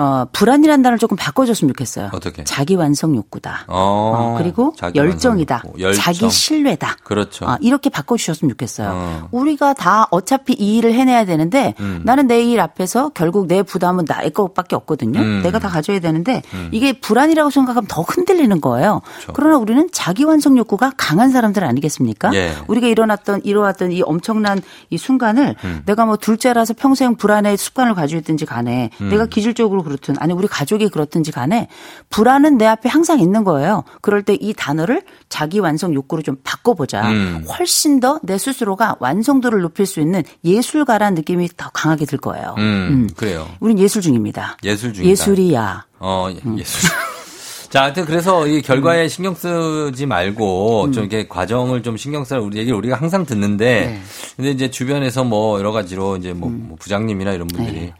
어, 0.00 0.26
불안이라는 0.32 0.82
단어를 0.82 0.98
조금 0.98 1.16
바꿔줬으면 1.16 1.72
좋겠어요. 1.74 2.08
어떻게? 2.12 2.42
자기 2.44 2.74
완성 2.74 3.14
욕구다. 3.14 3.64
어, 3.68 3.74
어, 4.16 4.34
그리고 4.38 4.72
자기 4.76 4.98
열정이다. 4.98 5.62
열정. 5.78 6.02
자기 6.02 6.30
신뢰다. 6.30 6.96
그렇죠. 7.04 7.46
아, 7.46 7.58
이렇게 7.60 7.90
바꿔주셨으면 7.90 8.50
좋겠어요. 8.52 8.90
어. 8.92 9.28
우리가 9.30 9.74
다 9.74 10.06
어차피 10.10 10.54
이 10.54 10.78
일을 10.78 10.94
해내야 10.94 11.24
되는데 11.26 11.74
음. 11.80 12.00
나는 12.04 12.26
내 12.26 12.40
일 12.40 12.58
앞에서 12.60 13.10
결국 13.10 13.46
내 13.46 13.62
부담은 13.62 14.06
나의 14.08 14.30
것밖에 14.30 14.74
없거든요. 14.74 15.20
음. 15.20 15.42
내가 15.42 15.58
다 15.58 15.68
가져야 15.68 16.00
되는데 16.00 16.42
이게 16.72 16.94
불안이라고 16.94 17.50
생각하면 17.50 17.86
더 17.86 18.00
흔들리는 18.00 18.60
거예요. 18.62 19.02
그렇죠. 19.04 19.32
그러나 19.34 19.58
우리는 19.58 19.88
자기 19.92 20.24
완성 20.24 20.56
욕구가 20.56 20.92
강한 20.96 21.30
사람들 21.30 21.62
아니겠습니까? 21.62 22.32
예. 22.34 22.54
우리가 22.66 22.86
일어났던 22.86 23.42
이뤄왔던 23.44 23.92
이 23.92 24.00
엄청난 24.02 24.62
이 24.88 24.96
순간을 24.96 25.54
음. 25.64 25.82
내가 25.84 26.06
뭐 26.06 26.16
둘째라서 26.16 26.72
평생 26.78 27.16
불안의 27.16 27.58
습관을 27.58 27.94
가지고 27.94 28.20
있든지 28.20 28.46
간에 28.46 28.88
음. 29.02 29.10
내가 29.10 29.26
기질적으로 29.26 29.82
그렇든 29.90 30.14
아니 30.20 30.32
우리 30.32 30.46
가족이 30.46 30.88
그렇든지 30.88 31.32
간에 31.32 31.68
불안은 32.10 32.58
내 32.58 32.66
앞에 32.66 32.88
항상 32.88 33.20
있는 33.20 33.44
거예요. 33.44 33.84
그럴 34.00 34.22
때 34.22 34.30
이 34.40 34.54
단어를 34.56 35.02
자기 35.28 35.58
완성 35.58 35.92
욕구로 35.92 36.22
좀 36.22 36.36
바꿔보자. 36.44 37.10
음. 37.10 37.44
훨씬 37.48 38.00
더 38.00 38.18
내 38.22 38.38
스스로가 38.38 38.96
완성도를 39.00 39.60
높일 39.60 39.86
수 39.86 40.00
있는 40.00 40.22
예술가라는 40.44 41.14
느낌이 41.16 41.48
더 41.56 41.70
강하게 41.72 42.04
들 42.06 42.18
거예요. 42.18 42.54
음, 42.58 43.08
그래요. 43.16 43.48
우린 43.60 43.78
예술 43.78 44.02
중입니다. 44.02 44.56
예술 44.62 44.92
중이다. 44.92 45.10
예술이야. 45.10 45.86
어, 45.98 46.28
음. 46.46 46.58
예술. 46.58 46.90
자, 47.70 47.82
하여튼 47.84 48.04
그래서 48.04 48.46
이 48.46 48.62
결과에 48.62 49.06
신경 49.08 49.34
쓰지 49.34 50.06
말고 50.06 50.84
음. 50.86 50.92
좀 50.92 51.04
이렇게 51.04 51.28
과정을 51.28 51.82
좀 51.82 51.96
신경 51.96 52.24
써야 52.24 52.40
우리 52.40 52.58
얘기를 52.58 52.76
우리가 52.76 52.96
항상 52.96 53.24
듣는데 53.24 53.86
네. 53.86 54.00
근데 54.36 54.50
이제 54.50 54.70
주변에서 54.70 55.22
뭐 55.24 55.58
여러 55.58 55.70
가지로 55.72 56.16
이제 56.16 56.32
뭐, 56.32 56.48
음. 56.48 56.66
뭐 56.68 56.76
부장님이나 56.80 57.32
이런 57.32 57.46
분들이 57.46 57.80
네. 57.80 57.94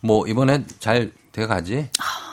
뭐 0.00 0.26
이번에 0.28 0.64
잘 0.78 1.10
돼 1.36 1.46
가지? 1.46 1.88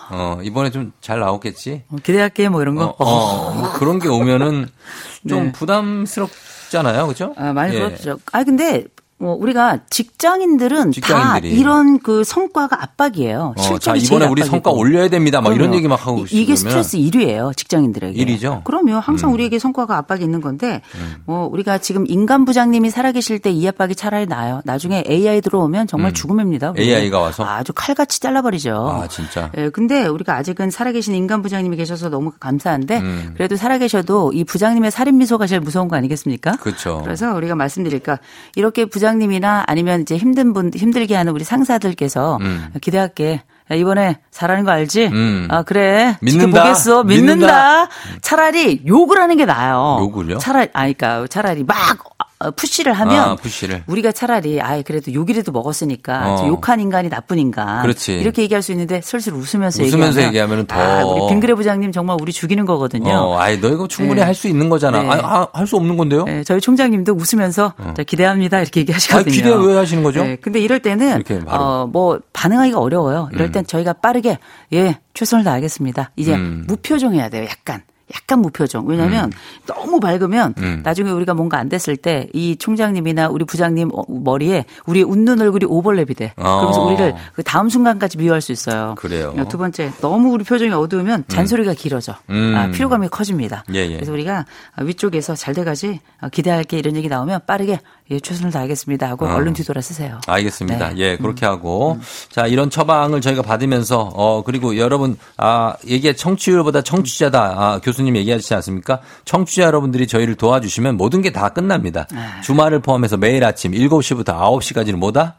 어, 0.10 0.40
이번에 0.44 0.70
좀 0.72 0.94
잘 1.02 1.20
나오겠지? 1.20 1.84
어, 1.90 1.98
기대할게 2.02 2.48
뭐 2.48 2.62
이런 2.62 2.76
거. 2.76 2.86
어, 2.86 2.96
어, 3.04 3.54
뭐 3.54 3.74
그런 3.74 4.00
게 4.00 4.08
오면은 4.08 4.70
좀 5.28 5.46
네. 5.48 5.52
부담스럽잖아요. 5.52 7.08
그죠? 7.08 7.34
아, 7.38 7.52
많이 7.54 7.76
예. 7.76 7.80
그렇죠. 7.80 8.20
아 8.32 8.44
근데 8.44 8.86
뭐 9.18 9.36
우리가 9.40 9.80
직장인들은 9.90 10.92
직장인들이. 10.92 11.52
다 11.54 11.58
이런 11.62 12.00
그 12.00 12.24
성과가 12.26 12.82
압박이에요. 12.84 13.54
어, 13.58 13.80
자, 13.80 13.96
이번에 13.96 14.26
우리 14.26 14.42
압박이고. 14.42 14.46
성과 14.48 14.72
올려야 14.72 15.08
됩니다. 15.08 15.40
막 15.40 15.50
이런 15.52 15.60
그럼요. 15.68 15.76
얘기 15.78 15.88
막 15.88 16.06
하고 16.06 16.26
이- 16.30 16.42
이게 16.42 16.56
스트레스 16.56 16.98
1위예요. 16.98 17.56
직장인들에게. 17.56 18.20
일이죠? 18.20 18.62
그럼요. 18.66 18.96
항상 19.00 19.30
음. 19.30 19.36
우리에게 19.36 19.60
성과가 19.60 19.98
압박이 19.98 20.24
있는 20.24 20.42
건데 20.42 20.82
뭐 21.26 21.48
우리가 21.48 21.78
지금 21.78 22.04
인간 22.08 22.44
부장님이 22.46 22.90
살아계실 22.90 23.40
때 23.40 23.52
이 23.54 23.68
압박이 23.68 23.96
차라리 23.96 24.26
나아요. 24.26 24.62
나중에 24.66 25.04
AI 25.08 25.40
들어오면 25.42 25.88
정말 25.88 26.14
죽음입니다. 26.14 26.72
음. 26.72 26.78
AI가 26.78 27.20
와서? 27.20 27.46
아주 27.46 27.72
칼같이 27.74 28.20
잘라버리죠. 28.20 28.74
아, 29.04 29.08
진짜. 29.08 29.52
예, 29.58 29.70
근데 29.70 30.06
우리가 30.08 30.36
아직은 30.36 30.70
살아계신 30.72 31.14
인간 31.14 31.42
부장님이 31.44 31.78
계셔서 31.78 32.10
너무 32.10 32.32
감사한데 32.40 32.98
음. 33.00 33.34
그래도 33.38 33.56
살아계셔도 33.56 34.32
이 34.34 34.44
부장님의 34.44 34.90
살인 34.92 35.18
미소가 35.20 35.46
제일 35.48 35.62
무서운 35.62 35.88
거 35.88 35.96
아니겠습니까? 35.96 36.54
그렇죠. 36.58 37.02
그래서 37.04 37.34
우리가 37.36 37.54
말씀드릴까 37.56 38.18
이렇게 38.56 38.86
부장 38.86 39.03
님이나 39.12 39.64
아니면 39.68 40.02
이제 40.02 40.18
힘든 40.18 40.54
분 40.54 40.72
힘들게 40.74 41.16
하는 41.16 41.34
우리 41.34 41.44
상사들께서 41.44 42.38
음. 42.42 42.70
기대할게. 42.82 43.42
야, 43.72 43.76
이번에 43.76 44.20
잘하는 44.32 44.66
거 44.66 44.72
알지? 44.72 45.08
음. 45.08 45.48
아 45.50 45.64
그래. 45.64 46.18
믿는다. 46.22 46.52
지켜보겠어. 46.52 47.04
믿는다. 47.04 47.34
믿는다. 47.36 47.90
차라리 48.22 48.82
욕을 48.86 49.18
하는 49.20 49.38
게 49.38 49.46
나아요. 49.46 49.98
욕을요? 50.02 50.38
차라리 50.40 50.70
아니까 50.74 51.26
차라리 51.28 51.64
막 51.64 51.78
어, 52.06 52.26
푸시를 52.52 52.94
하면 52.94 53.20
아, 53.20 53.36
푸시를. 53.36 53.84
우리가 53.88 54.12
차라리 54.12 54.62
아예 54.62 54.82
그래도 54.82 55.14
욕이라도 55.14 55.52
먹었으니까 55.52 56.34
어. 56.34 56.38
저 56.38 56.48
욕한 56.48 56.80
인간이 56.80 57.10
나쁜 57.10 57.40
인간. 57.40 57.82
그렇지. 57.82 58.16
이렇게 58.16 58.42
얘기할 58.44 58.62
수 58.62 58.72
있는데 58.72 59.02
슬슬 59.02 59.34
웃으면서 59.34 59.84
웃으면서 59.84 60.24
얘기하면, 60.24 60.66
더. 60.68 60.76
아, 60.80 61.04
우리 61.06 61.30
빙그레 61.30 61.54
부장님 61.56 61.92
정말 61.92 62.18
우리 62.22 62.32
죽이는 62.32 62.66
거거든요. 62.66 63.12
어, 63.14 63.38
아이, 63.40 63.60
너 63.60 63.70
이거 63.70 63.88
충분히 63.88 64.20
네. 64.20 64.26
할수 64.26 64.48
있는 64.48 64.70
거잖아. 64.70 65.02
네. 65.02 65.10
아, 65.24 65.48
할수 65.54 65.76
없는 65.78 65.98
건데요? 65.98 66.24
네, 66.26 66.44
저희 66.44 66.60
총장님도 66.62 67.14
웃으면서 67.14 67.74
자, 67.96 68.04
기대합니다 68.04 68.62
이렇게 68.62 68.80
아, 68.80 68.82
얘기하시거든요. 68.82 69.34
기대 69.34 69.50
왜 69.54 69.76
하시는 69.78 70.04
거죠? 70.04 70.24
네, 70.24 70.36
근데 70.38 70.60
이럴 70.60 70.80
때는. 70.80 71.24
음. 71.30 71.44
어, 71.48 71.88
뭐 71.92 72.20
반응하기가 72.34 72.80
어려워요. 72.80 73.30
이럴 73.34 73.52
땐 73.52 73.66
저희가 73.66 73.94
빠르게 73.94 74.38
예 74.74 75.00
최선을 75.14 75.44
다하겠습니다. 75.44 76.12
이제 76.16 76.34
음. 76.34 76.64
무표정해야 76.68 77.30
돼요. 77.30 77.46
약간. 77.50 77.82
약간 78.14 78.40
무표정. 78.40 78.86
왜냐하면 78.88 79.32
너무 79.66 80.00
밝으면 80.00 80.56
음. 80.58 80.82
나중에 80.84 81.12
우리가 81.12 81.34
뭔가 81.34 81.58
안 81.58 81.70
됐을 81.70 81.96
때 81.96 82.28
이 82.34 82.56
총장님이나 82.58 83.30
우리 83.30 83.46
부장님 83.46 83.90
어, 83.94 84.04
머리에 84.08 84.66
우리 84.86 85.04
웃는 85.04 85.40
얼굴이 85.42 85.66
오버랩이 85.66 86.16
돼. 86.18 86.34
그러면서 86.36 86.82
어. 86.82 86.88
우리를 86.88 87.16
그 87.34 87.44
다음 87.44 87.70
순간까지 87.70 88.18
미워할 88.18 88.42
수 88.42 88.52
있어요. 88.52 88.96
그래요. 88.98 89.34
두 89.50 89.58
번째, 89.58 89.92
너무 90.02 90.32
우리 90.32 90.44
표정이 90.44 90.72
어두우면 90.72 91.26
잔소리가 91.28 91.74
길어져. 91.74 92.16
음. 92.30 92.54
아, 92.56 92.68
피로감이 92.72 93.10
커집니다. 93.10 93.64
예, 93.74 93.80
예. 93.88 93.96
그래서 93.96 94.12
우리가 94.12 94.46
위쪽에서 94.82 95.36
잘 95.36 95.54
돼가지 95.54 96.00
어, 96.22 96.30
기대할게 96.30 96.78
이런 96.80 96.96
얘기 96.96 97.08
나오면 97.08 97.42
빠르게 97.46 97.80
예, 98.12 98.20
최선을 98.20 98.52
다하겠습니다 98.52 99.10
하고 99.10 99.26
어. 99.26 99.34
얼른 99.34 99.54
뒤돌아 99.54 99.80
쓰세요. 99.82 100.20
알겠습니다. 100.28 100.90
네. 100.90 100.98
예, 100.98 101.18
그렇게 101.18 101.46
하고. 101.46 102.00
자, 102.30 102.48
이런 102.48 102.70
처방을 102.70 103.22
저희가 103.22 103.42
받으면서, 103.44 104.12
어, 104.14 104.44
그리고 104.44 104.78
여러분, 104.78 105.18
아, 105.38 105.76
얘기 105.88 106.14
청취율보다 106.14 106.82
청취자다. 106.82 107.40
아, 107.56 107.80
교 107.82 107.93
수님 107.94 108.16
얘기하시지 108.18 108.54
않습니까? 108.56 109.00
청취자 109.26 109.64
여러분들이 109.64 110.08
저희를 110.08 110.36
도와주시면 110.36 110.98
모든 110.98 111.22
게 111.22 111.32
다 111.34 111.50
끝납니다. 111.50 112.08
아. 112.16 112.42
주말을 112.42 112.80
포함해서 112.80 113.18
매일 113.18 113.44
아침 113.44 113.72
7시부터 113.72 114.26
9시까지는 114.26 114.96
뭐다? 114.98 115.36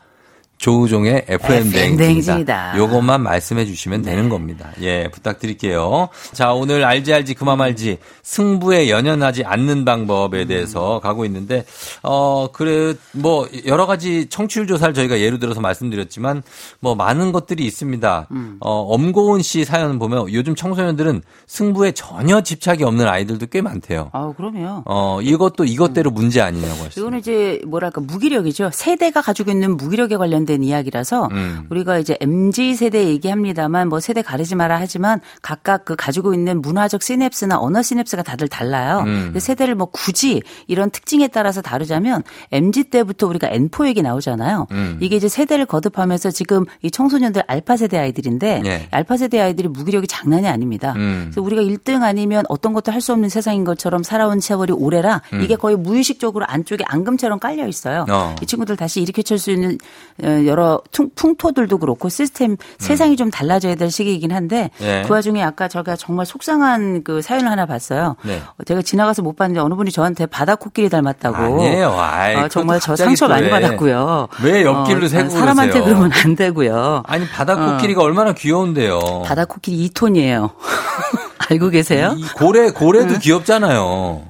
조우종의 0.65 1.27
FM 1.29 1.71
대행진이다. 1.71 2.79
요것만 2.79 3.23
말씀해 3.23 3.67
주시면 3.67 4.01
되는 4.01 4.31
겁니다. 4.31 4.71
예, 4.81 5.09
부탁드릴게요. 5.13 6.09
자, 6.33 6.55
오늘 6.55 6.87
알지 6.87 7.13
알지 7.13 7.35
그만 7.35 7.59
말지 7.59 7.99
승부에 8.23 8.89
연연하지 8.89 9.45
않는 9.45 9.85
방법에 9.85 10.47
대해서 10.47 11.01
가고 11.01 11.27
있는데 11.27 11.67
어, 12.03 12.49
그래 12.51 12.95
뭐 13.13 13.47
여러 13.67 13.85
가지 13.85 14.27
청취율 14.31 14.67
조사를 14.67 14.95
저희가 14.95 15.21
예를 15.21 15.39
들어서 15.39 15.61
말씀드렸지만 15.61 16.43
뭐 16.81 16.95
많은 16.95 17.33
것들이 17.33 17.67
있습니다. 17.67 18.29
어, 18.61 18.71
엄고은 18.71 19.43
씨 19.43 19.67
사연 19.67 19.99
보면 19.99 20.33
요즘 20.33 20.55
청소년들은 20.55 21.21
승부에 21.47 21.93
전혀 21.93 22.41
집착이 22.41 22.85
없는 22.85 23.07
아이들도 23.07 23.49
꽤 23.51 23.61
많대요. 23.61 24.09
아우 24.15 24.33
그럼요. 24.33 24.85
어, 24.87 25.21
이것도 25.21 25.67
이것대로 25.67 26.11
문제 26.11 26.41
아니냐고 26.41 26.85
하시죠. 26.85 27.03
이거는 27.03 27.19
이제 27.19 27.61
뭐랄까 27.67 28.01
무기력이죠. 28.01 28.71
세대가 28.73 29.21
가지고 29.21 29.51
있는 29.51 29.77
무기력에 29.77 30.17
관련된 30.17 30.54
이야기라서 30.63 31.29
음. 31.33 31.67
우리가 31.71 31.99
이제 31.99 32.17
MZ 32.21 32.75
세대 32.75 33.07
얘기합니다만 33.09 33.89
뭐 33.89 34.01
세대 34.01 34.21
가리지 34.21 34.55
마라 34.57 34.79
하지만 34.79 35.21
각각 35.41 35.85
그 35.85 35.97
가지고 35.97 36.35
있는 36.35 36.61
문화적 36.61 37.03
시냅스나 37.03 37.59
언어 37.59 37.81
시냅스가 37.83 38.23
다들 38.23 38.49
달라요. 38.49 39.05
음. 39.07 39.35
세대를 39.39 39.75
뭐 39.75 39.87
굳이 39.87 40.43
이런 40.67 40.91
특징에 40.91 41.29
따라서 41.29 41.63
다루자면 41.63 42.23
MZ 42.53 42.85
때부터 42.85 43.27
우리가 43.27 43.49
N4 43.49 43.87
얘기 43.89 44.03
나오잖아요. 44.03 44.67
음. 44.73 44.99
이게 45.01 45.17
이제 45.17 45.29
세대를 45.29 45.67
거듭하면서 45.67 46.31
지금 46.31 46.65
이 46.83 46.91
청소년들 46.91 47.43
알파 47.47 47.77
세대 47.77 47.99
아이들인데 47.99 48.63
예. 48.65 48.89
알파 48.91 49.17
세대 49.17 49.41
아이들이 49.41 49.69
무기력이 49.69 50.07
장난이 50.09 50.47
아닙니다. 50.49 50.95
음. 50.97 51.31
그래서 51.31 51.41
우리가 51.43 51.63
1등 51.63 52.03
아니면 52.03 52.45
어떤 52.49 52.73
것도 52.73 52.91
할 52.93 53.05
수 53.05 53.13
없는 53.13 53.29
세상인 53.29 53.65
것처럼 53.65 54.03
살아온 54.03 54.41
세월이 54.41 54.73
오래라 54.73 55.21
이게 55.43 55.57
거의 55.57 55.77
무의식적으로 55.77 56.47
안쪽에 56.49 56.85
앙금처럼 56.87 57.39
깔려 57.39 57.69
있어요. 57.69 58.07
음. 58.09 58.13
어. 58.15 58.35
이 58.43 58.47
친구들 58.47 58.77
다시 58.79 59.03
일으켜 59.03 59.21
칠 59.21 59.39
수 59.39 59.51
있는 59.51 59.77
어, 60.23 60.29
여러 60.47 60.81
퉁- 60.93 61.11
풍토들도 61.15 61.79
그렇고 61.79 62.09
시스템 62.09 62.57
세상이 62.79 63.17
좀 63.17 63.31
달라져야 63.31 63.75
될 63.77 63.91
시기이긴 63.91 64.33
한데 64.33 64.71
음. 64.81 64.85
예. 64.87 65.05
그 65.07 65.13
와중에 65.13 65.43
아까 65.43 65.69
제가 65.69 65.97
정말 65.97 66.27
속상한 66.27 67.03
그 67.05 67.23
사연을 67.23 67.51
하나 67.51 67.67
봤어요. 67.67 68.17
네. 68.23 68.41
어, 68.59 68.65
제가 68.65 68.83
지나가서 68.83 69.23
못 69.23 69.37
봤는데 69.37 69.61
어느 69.61 69.75
분이 69.75 69.91
저한테 69.93 70.27
바다 70.27 70.55
코끼리 70.57 70.89
닮았다고. 70.89 71.37
아니에요. 71.37 71.95
아이, 71.99 72.35
어, 72.37 72.49
정말 72.49 72.81
저 72.81 72.97
상처 72.97 73.27
또 73.27 73.33
많이 73.33 73.45
왜. 73.47 73.51
받았고요. 73.51 74.29
왜 74.43 74.63
옆길로 74.65 75.07
어, 75.07 75.09
세고 75.09 75.31
사람한테 75.31 75.73
그러세요? 75.73 75.85
그러면 75.85 76.11
안 76.13 76.37
되고요. 76.37 77.03
아니 77.07 77.27
바다 77.29 77.55
코끼리가 77.57 78.03
얼마나 78.03 78.33
귀여운데요. 78.33 79.23
바다 79.27 79.45
코끼리 79.45 79.89
2톤이에요. 79.91 80.51
알고 81.51 81.69
계세요? 81.71 82.15
이 82.17 82.25
고래 82.37 82.71
고래도 82.71 83.19
귀엽잖아요. 83.19 84.23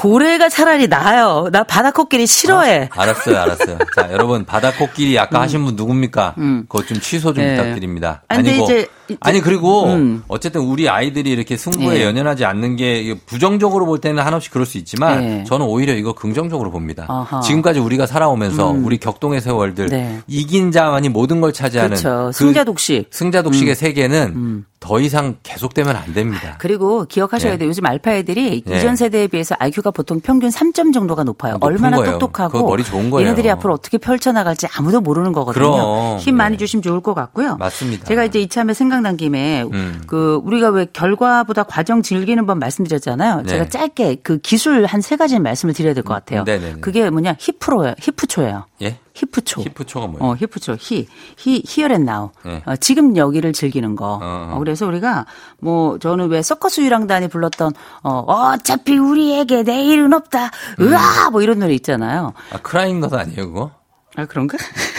고래가 0.00 0.48
차라리 0.48 0.88
나아요. 0.88 1.50
나 1.52 1.62
바다 1.62 1.90
코끼리 1.90 2.26
싫어해. 2.26 2.88
알았어요, 2.90 3.36
알았어요. 3.38 3.78
자, 3.94 4.08
여러분 4.10 4.46
바다 4.46 4.72
코끼리 4.72 5.18
아까 5.18 5.42
하신 5.42 5.62
분 5.62 5.76
누굽니까? 5.76 6.36
그거 6.68 6.82
좀 6.86 6.98
취소 7.00 7.34
좀 7.34 7.44
네. 7.44 7.54
부탁드립니다. 7.56 8.22
아, 8.28 8.36
근데 8.36 8.52
아니고 8.52 8.64
이제- 8.64 8.88
아니 9.20 9.40
그리고 9.40 9.84
음. 9.86 10.22
어쨌든 10.28 10.62
우리 10.62 10.88
아이들이 10.88 11.30
이렇게 11.30 11.56
승부에 11.56 11.98
네. 11.98 12.04
연연하지 12.04 12.44
않는 12.44 12.76
게 12.76 13.16
부정적으로 13.26 13.86
볼 13.86 13.98
때는 14.00 14.22
한없이 14.22 14.50
그럴 14.50 14.66
수 14.66 14.78
있지만 14.78 15.20
네. 15.20 15.44
저는 15.44 15.66
오히려 15.66 15.94
이거 15.94 16.12
긍정적으로 16.12 16.70
봅니다. 16.70 17.06
아하. 17.08 17.40
지금까지 17.40 17.80
우리가 17.80 18.06
살아오면서 18.06 18.68
우리 18.70 18.98
격동의 18.98 19.40
세월들 19.40 19.86
네. 19.88 20.20
이긴 20.26 20.72
자만이 20.72 21.08
모든 21.08 21.40
걸 21.40 21.52
차지하는 21.52 21.96
그렇죠. 21.96 22.26
그 22.26 22.32
승자 22.32 22.64
독식. 22.64 23.08
승자 23.10 23.42
독식의 23.42 23.74
세계는 23.74 24.64
더더 24.80 25.00
이상 25.00 25.36
계속되면 25.42 25.94
안 25.94 26.14
됩니다. 26.14 26.56
그리고 26.58 27.04
기억하셔야 27.04 27.52
예. 27.52 27.56
돼요. 27.58 27.68
요즘 27.68 27.84
알파 27.86 28.12
애들이 28.12 28.62
예. 28.68 28.78
이전 28.78 28.96
세대에 28.96 29.26
비해서 29.26 29.54
IQ가 29.58 29.90
보통 29.90 30.20
평균 30.20 30.48
3점 30.48 30.92
정도가 30.92 31.22
높아요. 31.24 31.58
얼마나 31.60 31.98
거예요. 31.98 32.12
똑똑하고 32.18 32.66
머리 32.66 32.82
좋은 32.82 33.10
거예요. 33.10 33.26
얘네들이 33.26 33.50
앞으로 33.50 33.74
어떻게 33.74 33.98
펼쳐나갈지 33.98 34.66
아무도 34.74 35.00
모르는 35.00 35.32
거거든요. 35.32 35.62
그럼. 35.70 36.18
힘 36.18 36.36
많이 36.36 36.56
네. 36.56 36.58
주시면 36.58 36.82
좋을 36.82 37.00
것 37.00 37.14
같고요. 37.14 37.56
맞습니다. 37.58 38.06
제가 38.06 38.24
이제 38.24 38.40
이참에 38.40 38.72
생각 38.72 38.99
난 39.00 39.16
김에 39.16 39.64
음. 39.72 40.02
그 40.06 40.40
우리가 40.44 40.70
왜 40.70 40.86
결과보다 40.92 41.62
과정 41.64 42.02
즐기는 42.02 42.44
법 42.46 42.58
말씀드렸잖아요. 42.58 43.42
네. 43.42 43.48
제가 43.48 43.68
짧게 43.68 44.16
그 44.22 44.38
기술 44.38 44.84
한 44.86 45.00
세 45.00 45.16
가지 45.16 45.38
말씀을 45.38 45.74
드려야 45.74 45.94
될 45.94 46.02
것 46.04 46.14
같아요. 46.14 46.44
네네네. 46.44 46.80
그게 46.80 47.08
뭐냐 47.10 47.36
히프로예요. 47.38 47.94
히프초예요. 47.98 48.66
예? 48.82 48.98
히프초. 49.14 49.62
히프초가 49.62 50.06
뭐예요? 50.06 50.32
어, 50.32 50.36
히프초. 50.36 50.76
히, 50.80 51.06
히, 51.36 51.62
앤 51.82 52.04
나우. 52.04 52.30
네. 52.44 52.62
어, 52.64 52.76
지금 52.76 53.16
여기를 53.16 53.52
즐기는 53.52 53.96
거. 53.96 54.14
어, 54.14 54.18
어. 54.22 54.54
어, 54.54 54.58
그래서 54.60 54.86
우리가 54.86 55.26
뭐 55.58 55.98
저는 55.98 56.28
왜 56.28 56.42
서커스 56.42 56.80
유랑단이 56.82 57.28
불렀던 57.28 57.72
어, 58.02 58.18
어차피 58.26 58.96
우리에게 58.98 59.62
내일은 59.64 60.12
없다. 60.14 60.50
음. 60.80 60.92
으아! 60.92 61.30
뭐 61.30 61.42
이런 61.42 61.58
노래 61.58 61.74
있잖아요. 61.74 62.32
아, 62.52 62.58
크라잉 62.58 63.00
넛 63.00 63.12
아니에요, 63.12 63.48
그거? 63.48 63.70
아, 64.16 64.26
그런가? 64.26 64.58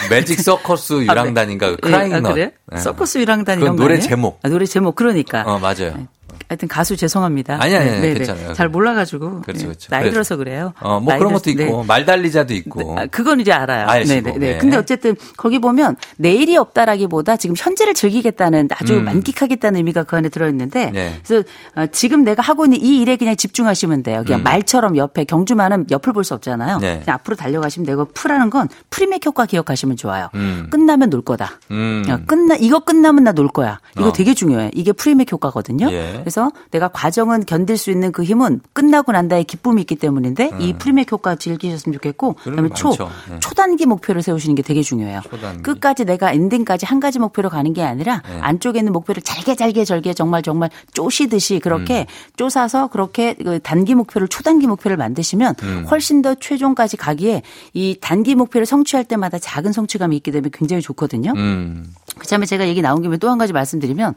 매직 0.10 0.40
서커스 0.42 1.04
유랑단인가? 1.06 1.68
아, 1.68 1.76
크라잉 1.82 2.14
아, 2.14 2.20
넛. 2.22 2.34
그래? 2.34 2.52
예. 2.74 2.78
서커스 2.78 3.18
유랑단 3.20 3.60
이런 3.60 3.76
거 3.76 3.84
노래? 3.84 4.00
제목. 4.00 4.40
아, 4.44 4.50
노래 4.50 4.66
제목. 4.66 4.96
그러니까. 4.96 5.44
어, 5.44 5.60
맞아요. 5.60 6.08
하여튼 6.50 6.68
가수 6.68 6.96
죄송합니다. 6.98 7.58
아니, 7.62 7.76
아니, 7.76 7.90
아니, 7.90 8.02
네, 8.02 8.08
네. 8.10 8.14
괜찮아요. 8.16 8.54
잘 8.54 8.70
몰라가지고. 8.70 9.42
그렇죠, 9.42 9.60
네. 9.60 9.66
그렇죠. 9.68 9.88
나이 9.90 10.02
그래서. 10.02 10.14
들어서 10.14 10.38
그래요. 10.38 10.74
어, 10.80 11.00
뭐 11.00 11.18
그런 11.18 11.34
것도 11.34 11.50
있고, 11.52 11.64
네. 11.64 11.84
말달리자도 11.88 12.54
있고. 12.54 12.96
네, 12.96 13.02
아, 13.02 13.06
그건 13.08 13.40
이제 13.40 13.52
알아요. 13.52 13.88
아시고, 13.88 14.22
네네. 14.22 14.38
네. 14.40 14.52
네. 14.54 14.58
근데 14.60 14.78
어쨌든 14.78 15.16
거기 15.38 15.60
보면 15.60 15.96
내일이 16.18 16.58
없다라기보다 16.58 17.38
지금 17.38 17.56
현재를 17.58 17.94
즐기겠다는 17.94 18.70
아주 18.74 18.96
음. 18.98 19.06
만끽하겠다는 19.06 19.78
의미가 19.78 20.04
그 20.04 20.16
안에 20.16 20.30
들어있는데 20.30 20.92
네. 20.92 21.20
그래서 21.26 21.48
어, 21.76 21.86
지금 21.92 22.24
내가 22.24 22.42
하고 22.42 22.66
있는 22.66 22.80
이 22.82 23.02
일에 23.02 23.16
그냥 23.18 23.36
집중하시면 23.36 24.04
돼요. 24.04 24.24
그냥 24.26 24.42
음. 24.42 24.44
말처럼 24.44 24.98
옆에 24.98 25.24
경주마는 25.26 25.88
옆을 25.92 26.14
볼 26.14 26.24
수 26.24 26.36
없잖아요. 26.36 26.78
네. 26.78 27.00
그냥 27.04 27.16
앞으로 27.16 27.36
달려가시면 27.36 27.86
되고 27.88 28.06
풀하는 28.06 28.52
건 28.52 28.70
프리맥 28.92 29.26
효과 29.26 29.48
기억하시면 29.48 29.98
좋아요. 29.98 30.30
음. 30.36 30.68
끝나면 30.70 31.10
놀 31.10 31.22
거다. 31.24 31.60
음. 31.72 32.04
야, 32.08 32.20
끝나 32.28 32.56
이거 32.60 32.80
끝나면 32.80 33.24
나 33.24 33.32
놀 33.32 33.48
거야. 33.48 33.80
이거 33.98 34.10
어. 34.10 34.14
되게 34.14 34.34
중요해. 34.36 34.70
이게 34.76 34.92
프리맥 34.92 35.32
효과거든요. 35.32 35.90
예. 35.92 36.21
그래서 36.22 36.52
내가 36.70 36.88
과정은 36.88 37.46
견딜 37.46 37.78
수 37.78 37.90
있는 37.92 38.12
그 38.12 38.24
힘은 38.24 38.62
끝나고 38.74 39.12
난 39.12 39.28
다음의 39.28 39.44
기쁨이 39.44 39.82
있기 39.82 39.96
때문인데 39.96 40.52
이 40.60 40.74
프리맥 40.74 41.12
효과 41.12 41.36
즐기셨으면 41.36 41.94
좋겠고 41.94 42.34
그다음에 42.34 42.70
거초 42.70 42.90
많죠. 42.90 43.10
네. 43.30 43.40
초단기 43.40 43.86
목표를 43.88 44.22
세우시는 44.22 44.56
게 44.56 44.62
되게 44.62 44.82
중요해요. 44.84 45.22
초단기. 45.24 45.64
끝까지 45.64 46.06
내가 46.06 46.32
엔딩까지 46.32 46.86
한 46.86 47.00
가지 47.00 47.18
목표로 47.18 47.50
가는 47.50 47.74
게 47.74 47.84
아니라 47.84 48.22
네. 48.30 48.40
안쪽에 48.42 48.80
있는 48.80 48.94
목표를 48.94 49.24
잘게 49.24 49.56
잘게 49.56 49.84
절게 49.86 50.14
정말 50.14 50.44
정말 50.44 50.70
쪼시듯이 50.94 51.60
그렇게 51.60 52.02
음. 52.02 52.06
쪼사서 52.38 52.88
그렇게 52.88 53.34
그 53.34 53.60
단기 53.60 53.96
목표를 53.96 54.28
초단기 54.28 54.68
목표를 54.68 54.98
만드시면 54.98 55.56
음. 55.64 55.86
훨씬 55.90 56.22
더 56.22 56.36
최종까지 56.36 56.98
가기에 56.98 57.42
이 57.74 57.98
단기 58.00 58.36
목표를 58.36 58.66
성취할 58.66 59.04
때마다 59.06 59.40
작은 59.40 59.72
성취감이 59.74 60.16
있기 60.18 60.32
때문에 60.32 60.52
굉장히 60.54 60.84
좋거든요. 60.84 61.34
음. 61.36 61.94
그다음에 62.20 62.46
제가 62.46 62.68
얘기 62.68 62.82
나온 62.84 63.02
김에 63.02 63.18
또 63.18 63.32
한 63.32 63.38
가지 63.38 63.54
말씀드리면 63.54 64.14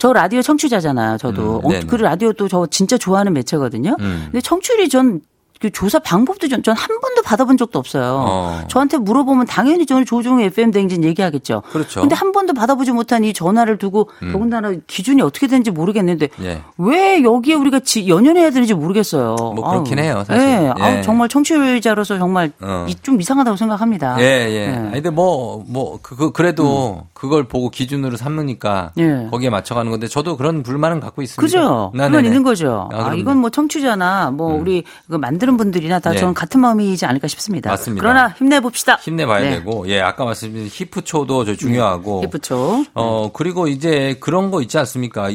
저 0.00 0.12
라디오 0.14 0.40
청취자잖아요. 0.40 1.18
저도 1.18 1.60
음. 1.60 1.66
어, 1.66 1.80
그 1.86 1.94
라디오 1.96 2.32
또 2.32 2.48
저 2.48 2.66
진짜 2.66 2.96
좋아하는 2.98 3.32
매체거든요. 3.34 3.94
음. 4.00 4.22
근데 4.24 4.40
청취율이 4.40 4.88
전 4.88 5.20
그 5.60 5.70
조사 5.70 5.98
방법도 5.98 6.48
전 6.48 6.62
한 6.74 7.00
번도 7.00 7.22
받아본 7.22 7.56
적도 7.58 7.78
없어요. 7.78 8.24
어. 8.26 8.60
저한테 8.68 8.96
물어보면 8.98 9.46
당연히 9.46 9.84
저는 9.84 10.04
조종의 10.06 10.46
FM 10.46 10.70
댕진 10.70 11.04
얘기하겠죠. 11.04 11.62
그렇죠. 11.70 12.00
근데 12.00 12.14
한 12.14 12.32
번도 12.32 12.54
받아보지 12.54 12.92
못한 12.92 13.24
이 13.24 13.32
전화를 13.32 13.76
두고 13.76 14.08
더군다나 14.32 14.72
기준이 14.86 15.20
어떻게 15.22 15.46
되는지 15.46 15.70
모르겠는데 15.70 16.28
예. 16.42 16.62
왜 16.78 17.22
여기에 17.22 17.54
우리가 17.56 17.80
지- 17.80 18.08
연연해야 18.08 18.50
되는지 18.50 18.72
모르겠어요. 18.74 19.36
뭐 19.36 19.54
그렇긴 19.70 19.98
아우. 19.98 20.04
해요, 20.04 20.24
사실. 20.26 20.44
네. 20.46 20.72
아우, 20.78 20.96
예. 20.96 21.02
정말 21.02 21.28
청취자로서 21.28 22.18
정말 22.18 22.52
어. 22.60 22.86
이- 22.88 22.94
좀 23.02 23.20
이상하다고 23.20 23.56
생각합니다. 23.56 24.16
예, 24.20 24.24
예. 24.50 24.66
네. 24.68 24.76
아니, 24.76 24.90
근데 24.92 25.10
뭐, 25.10 25.64
뭐, 25.68 25.98
그, 26.00 26.16
그, 26.16 26.32
그래도 26.32 27.06
그걸 27.12 27.44
보고 27.44 27.68
기준으로 27.70 28.16
삼으니까 28.16 28.92
예. 28.98 29.28
거기에 29.30 29.50
맞춰가는 29.50 29.90
건데 29.90 30.08
저도 30.08 30.36
그런 30.36 30.62
불만은 30.62 31.00
갖고 31.00 31.20
있습니다. 31.22 31.40
그죠? 31.40 31.90
나, 31.94 32.04
그건 32.06 32.12
네네. 32.22 32.28
있는 32.28 32.42
거죠. 32.42 32.88
아, 32.92 33.06
아. 33.06 33.08
음. 33.12 33.18
이건 33.18 33.38
뭐 33.38 33.50
청취자나 33.50 34.30
뭐 34.30 34.54
우리 34.54 34.84
그 35.10 35.16
만드는 35.16 35.49
분들이나 35.56 35.98
다 35.98 36.14
예. 36.14 36.18
저는 36.18 36.34
같은 36.34 36.60
마음이지 36.60 37.06
않을까 37.06 37.28
싶습니다. 37.28 37.70
맞습니다. 37.70 38.02
그러나 38.02 38.28
힘내봅시다. 38.38 38.96
힘내봐야 38.96 39.42
네. 39.42 39.50
되고, 39.56 39.88
예, 39.88 40.00
아까 40.00 40.24
말씀드린 40.24 40.68
히프초도 40.70 41.44
저 41.44 41.54
중요하고. 41.54 42.22
히프초. 42.24 42.84
어, 42.94 43.30
그리고 43.32 43.68
이제 43.68 44.16
그런 44.20 44.50
거 44.50 44.62
있지 44.62 44.78
않습니까? 44.78 45.28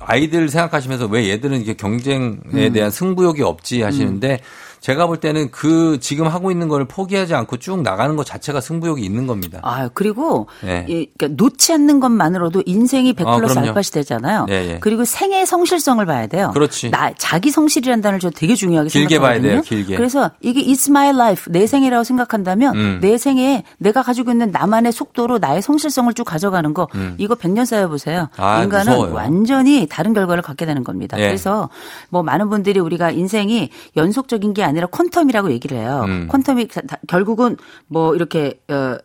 아이들 0.00 0.48
생각하시면서 0.48 1.06
왜 1.06 1.30
얘들은 1.30 1.60
이게 1.60 1.74
경쟁에 1.74 2.36
음. 2.54 2.72
대한 2.72 2.90
승부욕이 2.90 3.42
없지 3.42 3.82
하시는데 3.82 4.40
제가 4.84 5.06
볼 5.06 5.16
때는 5.16 5.50
그 5.50 5.96
지금 5.98 6.26
하고 6.26 6.50
있는 6.50 6.68
걸 6.68 6.84
포기하지 6.84 7.34
않고 7.34 7.56
쭉 7.56 7.80
나가는 7.80 8.16
것 8.16 8.26
자체가 8.26 8.60
승부욕이 8.60 9.02
있는 9.02 9.26
겁니다. 9.26 9.60
아, 9.62 9.88
그리고 9.94 10.46
네. 10.62 10.84
이, 10.86 11.08
그러니까 11.16 11.42
놓지 11.42 11.72
않는 11.72 12.00
것만으로도 12.00 12.64
인생이 12.66 13.14
100 13.14 13.26
아, 13.26 13.36
플러스 13.36 13.54
그럼요. 13.54 13.68
알파 13.68 13.80
시대잖아요. 13.80 14.44
예, 14.50 14.72
예. 14.72 14.78
그리고 14.82 15.06
생애의 15.06 15.46
성실성을 15.46 16.04
봐야 16.04 16.26
돼요. 16.26 16.50
그렇지. 16.52 16.90
나 16.90 17.14
자기 17.16 17.50
성실이라는 17.50 18.02
단어를 18.02 18.20
저 18.20 18.28
되게 18.28 18.54
중요하게 18.54 18.90
길게 18.90 19.20
봐야 19.20 19.36
생각하거든요. 19.36 19.52
돼요, 19.52 19.62
길게. 19.62 19.96
그래서 19.96 20.30
이게 20.42 20.60
it's 20.60 20.90
my 20.90 21.08
life 21.14 21.50
내 21.50 21.66
생애라고 21.66 22.04
생각한다면 22.04 22.76
음. 22.76 22.98
내 23.00 23.16
생애에 23.16 23.62
내가 23.78 24.02
가지고 24.02 24.32
있는 24.32 24.50
나만의 24.50 24.92
속도로 24.92 25.38
나의 25.38 25.62
성실성을 25.62 26.12
쭉 26.12 26.24
가져가는 26.24 26.74
거 26.74 26.88
이거 27.16 27.34
100년 27.36 27.64
쌓여 27.64 27.88
보세요. 27.88 28.28
음. 28.38 28.44
아, 28.44 28.62
인간은 28.62 28.92
무서워요. 28.92 29.14
완전히 29.14 29.86
다른 29.88 30.12
결과를 30.12 30.42
갖게 30.42 30.66
되는 30.66 30.84
겁니다. 30.84 31.18
예. 31.18 31.22
그래서 31.22 31.70
뭐 32.10 32.22
많은 32.22 32.50
분들이 32.50 32.80
우리가 32.80 33.12
인생이 33.12 33.70
연속적인 33.96 34.52
게 34.52 34.62
아니라 34.62 34.73
퀀텀이라고 34.88 35.50
얘기를 35.50 35.78
해요. 35.78 36.04
음. 36.06 36.28
퀀텀이 36.30 36.86
다- 36.86 36.96
결국은 37.08 37.56
뭐 37.86 38.14
이렇게 38.14 38.60
어 38.68 38.96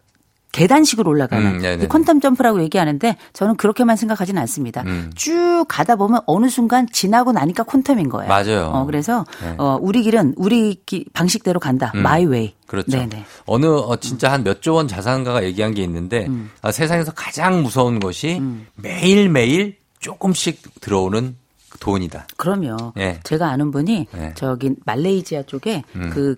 계단식으로 0.52 1.08
올라가는 1.12 1.46
음, 1.46 1.60
퀀텀 1.62 2.24
점프라고 2.24 2.60
얘기하는데 2.64 3.18
저는 3.34 3.56
그렇게만 3.56 3.96
생각하지는 3.96 4.42
않습니다. 4.42 4.82
음. 4.88 5.12
쭉 5.14 5.64
가다 5.68 5.96
보면 5.96 6.22
어느 6.26 6.50
순간 6.50 6.88
지나고 6.92 7.32
나니까 7.34 7.64
퀀텀인 7.66 8.10
거예요. 8.10 8.28
맞아요. 8.28 8.72
어, 8.74 8.84
그래서 8.86 9.26
네. 9.44 9.54
어, 9.60 9.78
우리 9.80 10.02
길은 10.02 10.34
우리 10.38 10.82
기- 10.88 11.06
방식대로 11.14 11.60
간다. 11.60 11.92
My 11.96 12.26
way. 12.26 12.56
그렇죠. 12.66 12.98
네네. 12.98 13.26
어느 13.46 13.68
어, 13.68 13.96
진짜 13.98 14.32
한 14.32 14.44
몇 14.44 14.62
조 14.62 14.74
원 14.74 14.88
자산가가 14.88 15.44
얘기한 15.44 15.76
게 15.76 15.84
있는데 15.84 16.26
음. 16.26 16.50
아, 16.64 16.72
세상에서 16.72 17.12
가장 17.14 17.62
무서운 17.62 18.00
것이 18.00 18.42
매일 18.76 19.30
매일 19.30 19.78
조금씩 20.00 20.82
들어오는 20.82 21.36
돈이다. 21.80 22.28
그럼요. 22.38 22.94
예. 22.98 23.20
제가 23.24 23.50
아는 23.50 23.72
분이 23.72 24.08
네. 24.12 24.34
저기 24.36 24.72
말레이시아 24.86 25.44
쪽에 25.44 25.84
그 26.12 26.36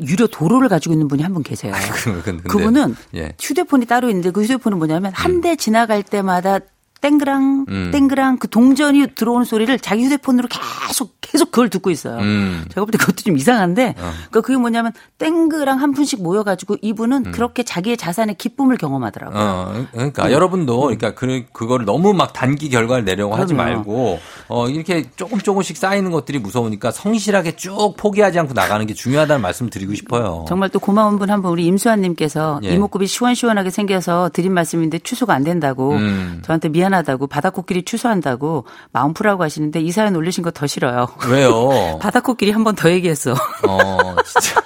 유료 0.00 0.26
도로를 0.28 0.68
가지고 0.68 0.92
있는 0.94 1.08
분이 1.08 1.22
한 1.22 1.32
분 1.34 1.42
계세요. 1.42 1.72
그- 1.92 2.22
그분은 2.42 2.94
예. 3.16 3.34
휴대폰이 3.40 3.86
따로 3.86 4.08
있는데 4.08 4.30
그 4.30 4.42
휴대폰은 4.42 4.78
뭐냐면 4.78 5.12
한 5.14 5.40
대 5.40 5.56
지나갈 5.56 6.02
때마다 6.02 6.60
땡그랑 7.00 7.66
음. 7.68 7.90
땡그랑 7.92 8.38
그 8.38 8.48
동전이 8.48 9.08
들어오는 9.14 9.44
소리를 9.44 9.78
자기 9.78 10.04
휴대폰으로 10.04 10.48
계속 10.88 11.16
계속 11.20 11.50
그걸 11.50 11.68
듣고 11.68 11.90
있어요. 11.90 12.18
음. 12.18 12.64
제가 12.70 12.84
볼 12.84 12.90
때 12.90 12.96
그것도 12.98 13.16
좀 13.22 13.36
이상한데 13.36 13.88
어. 13.98 14.12
그러니까 14.30 14.40
그게 14.40 14.56
뭐냐면 14.56 14.92
땡그랑 15.18 15.80
한 15.80 15.92
푼씩 15.92 16.22
모여가지고 16.22 16.76
이분은 16.80 17.26
음. 17.26 17.32
그렇게 17.32 17.62
자기의 17.62 17.96
자산의 17.98 18.36
기쁨을 18.36 18.78
경험하더라고요. 18.78 19.38
어, 19.40 19.86
그러니까 19.92 20.32
여러분도 20.32 20.80
그러니까 20.80 21.14
그 21.14 21.44
그거를 21.52 21.84
너무 21.84 22.14
막 22.14 22.32
단기 22.32 22.68
결과를 22.70 23.04
내려고 23.04 23.34
하지 23.34 23.52
음. 23.54 23.58
그럼요. 23.58 23.74
말고 23.76 24.18
어 24.48 24.68
이렇게 24.68 25.10
조금 25.16 25.38
조금씩 25.38 25.76
쌓이는 25.76 26.10
것들이 26.10 26.38
무서우니까 26.38 26.90
성실하게 26.92 27.56
쭉 27.56 27.94
포기하지 27.98 28.38
않고 28.38 28.54
나가는 28.54 28.84
게 28.86 28.94
중요하다는 28.94 29.42
말씀 29.42 29.68
드리고 29.68 29.94
싶어요. 29.94 30.46
정말 30.48 30.70
또 30.70 30.78
고마운 30.78 31.18
분 31.18 31.28
한 31.30 31.42
분 31.42 31.50
우리 31.52 31.66
임수환님께서 31.66 32.60
예. 32.64 32.70
이목구비 32.70 33.06
시원시원하게 33.06 33.68
생겨서 33.70 34.30
드린 34.32 34.52
말씀인데 34.54 34.98
취소가 35.00 35.34
안 35.34 35.44
된다고 35.44 35.92
음. 35.92 36.40
저한테 36.42 36.68
미안 36.70 36.87
하다고 36.94 37.26
바다코끼리 37.28 37.84
취소한다고 37.84 38.64
마음 38.92 39.12
푸라고 39.14 39.42
하시는데 39.42 39.80
이 39.80 39.90
사연 39.92 40.16
올리신 40.16 40.42
거 40.44 40.50
더 40.50 40.66
싫어요. 40.66 41.08
왜요? 41.28 41.98
바다코끼리 42.00 42.50
한 42.52 42.64
번 42.64 42.74
더 42.74 42.90
얘기했어. 42.90 43.32
어, 43.66 44.16
진짜. 44.24 44.60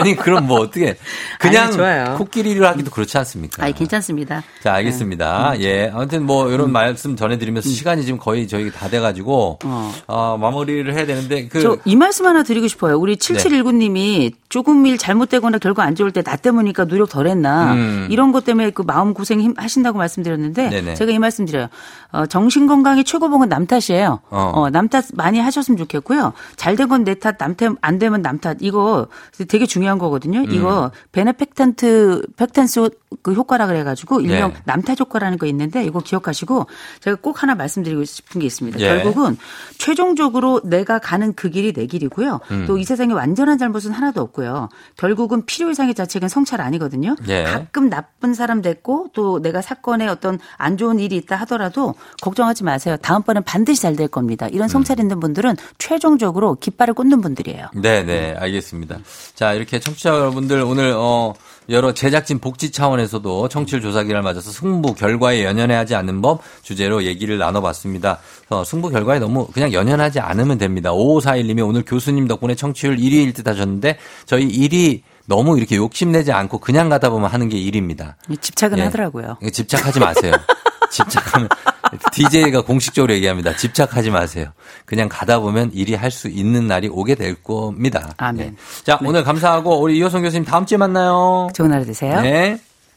아니, 0.00 0.14
그럼 0.16 0.46
뭐 0.46 0.60
어떻게. 0.60 0.96
그냥 1.38 1.72
아니. 1.80 2.16
코끼리를 2.18 2.64
하기도 2.66 2.90
그렇지 2.90 3.16
않습니까? 3.18 3.64
아니 3.64 3.74
괜찮습니다. 3.74 4.42
자, 4.62 4.74
알겠습니다. 4.74 5.52
음. 5.54 5.60
예. 5.62 5.90
아무튼 5.92 6.24
뭐 6.24 6.50
이런 6.50 6.70
말씀 6.72 7.16
전해드리면서 7.16 7.68
시간이 7.68 8.04
지금 8.04 8.18
거의 8.18 8.46
저희 8.48 8.70
다 8.70 8.88
돼가지고, 8.88 9.58
어. 9.64 9.92
어, 10.06 10.36
마무리를 10.40 10.92
해야 10.94 11.06
되는데, 11.06 11.48
그. 11.48 11.60
저이 11.60 11.96
말씀 11.96 12.26
하나 12.26 12.42
드리고 12.42 12.68
싶어요. 12.68 12.98
우리 12.98 13.16
7719님이 13.16 14.32
조금 14.48 14.86
일 14.86 14.98
잘못되거나 14.98 15.58
결과 15.58 15.84
안 15.84 15.94
좋을 15.94 16.12
때 16.12 16.22
나 16.22 16.34
때문이니까 16.34 16.86
노력 16.86 17.08
덜 17.08 17.28
했나. 17.28 17.72
음. 17.74 18.08
이런 18.10 18.32
것 18.32 18.44
때문에 18.44 18.70
그 18.70 18.82
마음 18.82 19.14
고생 19.14 19.40
힘- 19.40 19.54
하신다고 19.56 19.96
말씀드렸는데 19.98 20.70
네네. 20.70 20.94
제가 20.94 21.12
이 21.12 21.18
말씀 21.20 21.44
드려요. 21.46 21.68
어, 22.10 22.26
정신 22.26 22.66
건강의 22.66 23.04
최고봉은 23.04 23.48
남 23.48 23.66
탓이에요. 23.66 24.20
어. 24.30 24.52
어, 24.54 24.70
남 24.70 24.88
탓 24.88 25.04
많이 25.14 25.38
하셨으면 25.40 25.76
좋겠고요. 25.78 26.32
잘 26.56 26.74
된 26.76 26.88
건 26.88 27.04
내 27.04 27.14
탓, 27.14 27.36
남 27.38 27.54
탓, 27.54 27.72
안 27.80 27.98
되면 27.98 28.22
남 28.22 28.38
탓. 28.40 28.56
이거 28.60 29.06
되게 29.48 29.66
중요 29.66 29.85
한 29.90 29.98
거거든요. 29.98 30.40
음. 30.40 30.50
이거 30.50 30.92
베네펙탄트 31.12 32.26
펙탄스 32.36 32.88
그 33.22 33.32
효과라 33.32 33.66
그래가지고 33.66 34.20
일명 34.20 34.52
네. 34.52 34.60
남탓 34.64 35.00
효과라는 35.00 35.38
거 35.38 35.46
있는데 35.46 35.84
이거 35.84 35.98
기억하시고 36.00 36.66
제가 37.00 37.16
꼭 37.20 37.42
하나 37.42 37.54
말씀드리고 37.56 38.04
싶은 38.04 38.40
게 38.40 38.46
있습니다. 38.46 38.78
예. 38.78 38.86
결국은 38.86 39.36
최종적으로 39.78 40.60
내가 40.64 40.98
가는 40.98 41.32
그 41.34 41.50
길이 41.50 41.72
내 41.72 41.86
길이고요. 41.86 42.40
음. 42.52 42.66
또이 42.66 42.84
세상에 42.84 43.12
완전한 43.12 43.58
잘못은 43.58 43.90
하나도 43.92 44.20
없고요. 44.20 44.68
결국은 44.96 45.44
필요 45.46 45.70
이상의 45.70 45.94
자책은 45.94 46.28
성찰 46.28 46.60
아니거든요. 46.60 47.16
예. 47.28 47.44
가끔 47.44 47.88
나쁜 47.90 48.34
사람 48.34 48.62
됐고 48.62 49.08
또 49.14 49.40
내가 49.42 49.62
사건에 49.62 50.06
어떤 50.06 50.38
안 50.56 50.76
좋은 50.76 51.00
일이 51.00 51.16
있다 51.16 51.36
하더라도 51.36 51.94
걱정하지 52.22 52.62
마세요. 52.64 52.96
다음번엔 53.02 53.42
반드시 53.42 53.82
잘 53.82 53.96
될 53.96 54.08
겁니다. 54.08 54.46
이런 54.48 54.68
성찰 54.68 55.00
있는 55.00 55.20
분들은 55.20 55.56
최종적으로 55.78 56.56
깃발을 56.56 56.92
꽂는 56.94 57.22
분들이에요. 57.22 57.68
네, 57.74 58.02
네, 58.04 58.34
알겠습니다. 58.38 58.98
자, 59.34 59.54
이렇게 59.54 59.75
청취자 59.80 60.10
여러분들 60.10 60.62
오늘 60.62 60.94
어 60.96 61.34
여러 61.68 61.92
제작진 61.92 62.38
복지 62.38 62.70
차원에서도 62.70 63.48
청취율 63.48 63.82
조사기를 63.82 64.22
맞아서 64.22 64.50
승부 64.50 64.94
결과에 64.94 65.44
연연해하지 65.44 65.94
않는 65.96 66.22
법 66.22 66.42
주제로 66.62 67.04
얘기를 67.04 67.38
나눠봤습니다. 67.38 68.20
어, 68.50 68.64
승부 68.64 68.88
결과에 68.90 69.18
너무 69.18 69.48
그냥 69.48 69.72
연연하지 69.72 70.20
않으면 70.20 70.58
됩니다. 70.58 70.92
5541님이 70.92 71.66
오늘 71.66 71.84
교수님 71.84 72.28
덕분에 72.28 72.54
청취율 72.54 72.96
1위일 72.96 73.34
듯 73.34 73.48
하셨는데 73.48 73.98
저희 74.26 74.48
1위 74.48 75.02
너무 75.26 75.58
이렇게 75.58 75.76
욕심내지 75.76 76.30
않고 76.30 76.58
그냥 76.58 76.88
가다 76.88 77.10
보면 77.10 77.30
하는 77.30 77.48
게 77.48 77.58
일입니다. 77.58 78.16
집착은 78.40 78.78
예. 78.78 78.82
하더라고요. 78.84 79.38
집착하지 79.52 79.98
마세요. 79.98 80.32
집착하면 80.90 81.48
DJ가 82.12 82.62
공식적으로 82.62 83.12
얘기합니다. 83.14 83.56
집착하지 83.56 84.10
마세요. 84.10 84.48
그냥 84.84 85.08
가다 85.08 85.38
보면 85.40 85.70
일이 85.72 85.94
할 85.94 86.10
수 86.10 86.28
있는 86.28 86.66
날이 86.66 86.88
오게 86.88 87.14
될 87.14 87.34
겁니다. 87.42 88.14
아멘. 88.16 88.36
네. 88.50 88.54
자, 88.84 88.98
네. 89.00 89.08
오늘 89.08 89.22
감사하고 89.24 89.80
우리 89.80 89.98
이호성 89.98 90.22
교수님 90.22 90.44
다음 90.44 90.64
주에 90.66 90.78
만나요. 90.78 91.48
좋은 91.54 91.72
하루 91.72 91.84
되세요. 91.84 92.20
네. 92.22 92.58